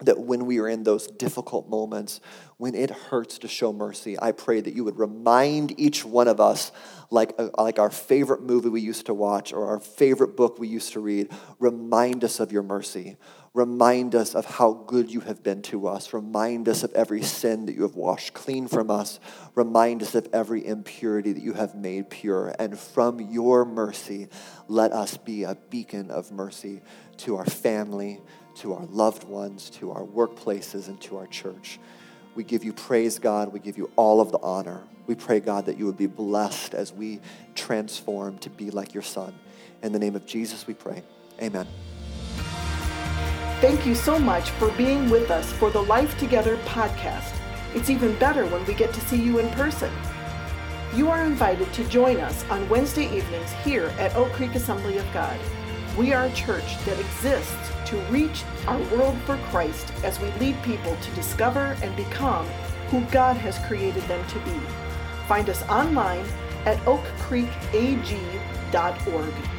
that 0.00 0.18
when 0.18 0.44
we 0.44 0.58
are 0.58 0.68
in 0.68 0.82
those 0.82 1.06
difficult 1.06 1.68
moments, 1.68 2.20
when 2.58 2.74
it 2.74 2.90
hurts 2.90 3.38
to 3.38 3.48
show 3.48 3.72
mercy, 3.72 4.16
I 4.20 4.32
pray 4.32 4.60
that 4.60 4.74
you 4.74 4.84
would 4.84 4.98
remind 4.98 5.78
each 5.80 6.04
one 6.04 6.28
of 6.28 6.38
us, 6.38 6.70
like, 7.10 7.32
uh, 7.38 7.48
like 7.56 7.78
our 7.78 7.90
favorite 7.90 8.42
movie 8.42 8.68
we 8.68 8.82
used 8.82 9.06
to 9.06 9.14
watch 9.14 9.54
or 9.54 9.66
our 9.68 9.80
favorite 9.80 10.36
book 10.36 10.58
we 10.58 10.68
used 10.68 10.92
to 10.92 11.00
read, 11.00 11.30
remind 11.58 12.24
us 12.24 12.40
of 12.40 12.52
your 12.52 12.62
mercy. 12.62 13.16
Remind 13.54 14.14
us 14.14 14.34
of 14.34 14.44
how 14.44 14.74
good 14.74 15.10
you 15.10 15.20
have 15.20 15.42
been 15.42 15.62
to 15.62 15.88
us. 15.88 16.12
Remind 16.12 16.68
us 16.68 16.82
of 16.82 16.92
every 16.92 17.22
sin 17.22 17.64
that 17.64 17.74
you 17.74 17.82
have 17.82 17.94
washed 17.94 18.34
clean 18.34 18.68
from 18.68 18.90
us. 18.90 19.18
Remind 19.54 20.02
us 20.02 20.14
of 20.14 20.28
every 20.30 20.66
impurity 20.66 21.32
that 21.32 21.42
you 21.42 21.54
have 21.54 21.74
made 21.74 22.10
pure. 22.10 22.54
And 22.58 22.78
from 22.78 23.18
your 23.18 23.64
mercy, 23.64 24.28
let 24.68 24.92
us 24.92 25.16
be 25.16 25.44
a 25.44 25.56
beacon 25.70 26.10
of 26.10 26.30
mercy 26.30 26.82
to 27.18 27.36
our 27.36 27.46
family, 27.46 28.20
to 28.56 28.74
our 28.74 28.84
loved 28.86 29.24
ones, 29.24 29.70
to 29.70 29.92
our 29.92 30.02
workplaces, 30.02 30.88
and 30.88 31.00
to 31.02 31.16
our 31.16 31.26
church. 31.26 31.78
We 32.34 32.44
give 32.44 32.64
you 32.64 32.72
praise, 32.72 33.18
God. 33.18 33.52
We 33.52 33.60
give 33.60 33.78
you 33.78 33.90
all 33.96 34.20
of 34.20 34.30
the 34.32 34.38
honor. 34.38 34.82
We 35.06 35.14
pray, 35.14 35.40
God, 35.40 35.66
that 35.66 35.78
you 35.78 35.86
would 35.86 35.96
be 35.96 36.06
blessed 36.06 36.74
as 36.74 36.92
we 36.92 37.20
transform 37.54 38.38
to 38.38 38.50
be 38.50 38.70
like 38.70 38.92
your 38.92 39.02
Son. 39.02 39.34
In 39.82 39.92
the 39.92 39.98
name 39.98 40.16
of 40.16 40.26
Jesus, 40.26 40.66
we 40.66 40.74
pray. 40.74 41.02
Amen. 41.40 41.66
Thank 43.60 43.86
you 43.86 43.94
so 43.94 44.18
much 44.18 44.50
for 44.50 44.70
being 44.72 45.08
with 45.08 45.30
us 45.30 45.50
for 45.52 45.70
the 45.70 45.82
Life 45.82 46.18
Together 46.18 46.58
podcast. 46.64 47.34
It's 47.74 47.88
even 47.88 48.18
better 48.18 48.46
when 48.46 48.64
we 48.66 48.74
get 48.74 48.92
to 48.92 49.00
see 49.00 49.20
you 49.20 49.38
in 49.38 49.48
person. 49.50 49.90
You 50.94 51.10
are 51.10 51.24
invited 51.24 51.72
to 51.74 51.84
join 51.88 52.18
us 52.18 52.44
on 52.50 52.68
Wednesday 52.68 53.04
evenings 53.04 53.52
here 53.64 53.86
at 53.98 54.14
Oak 54.14 54.32
Creek 54.32 54.54
Assembly 54.54 54.98
of 54.98 55.06
God. 55.12 55.38
We 55.96 56.12
are 56.12 56.24
a 56.26 56.32
church 56.32 56.78
that 56.84 56.98
exists 56.98 57.70
to 57.86 57.96
reach 58.10 58.44
our 58.66 58.78
world 58.94 59.16
for 59.22 59.38
Christ 59.50 59.92
as 60.04 60.20
we 60.20 60.30
lead 60.32 60.62
people 60.62 60.94
to 60.96 61.10
discover 61.12 61.76
and 61.82 61.96
become 61.96 62.46
who 62.88 63.00
God 63.12 63.36
has 63.36 63.58
created 63.66 64.02
them 64.04 64.26
to 64.28 64.38
be. 64.40 64.60
Find 65.26 65.48
us 65.48 65.62
online 65.68 66.26
at 66.66 66.76
oakcreekag.org. 66.78 69.55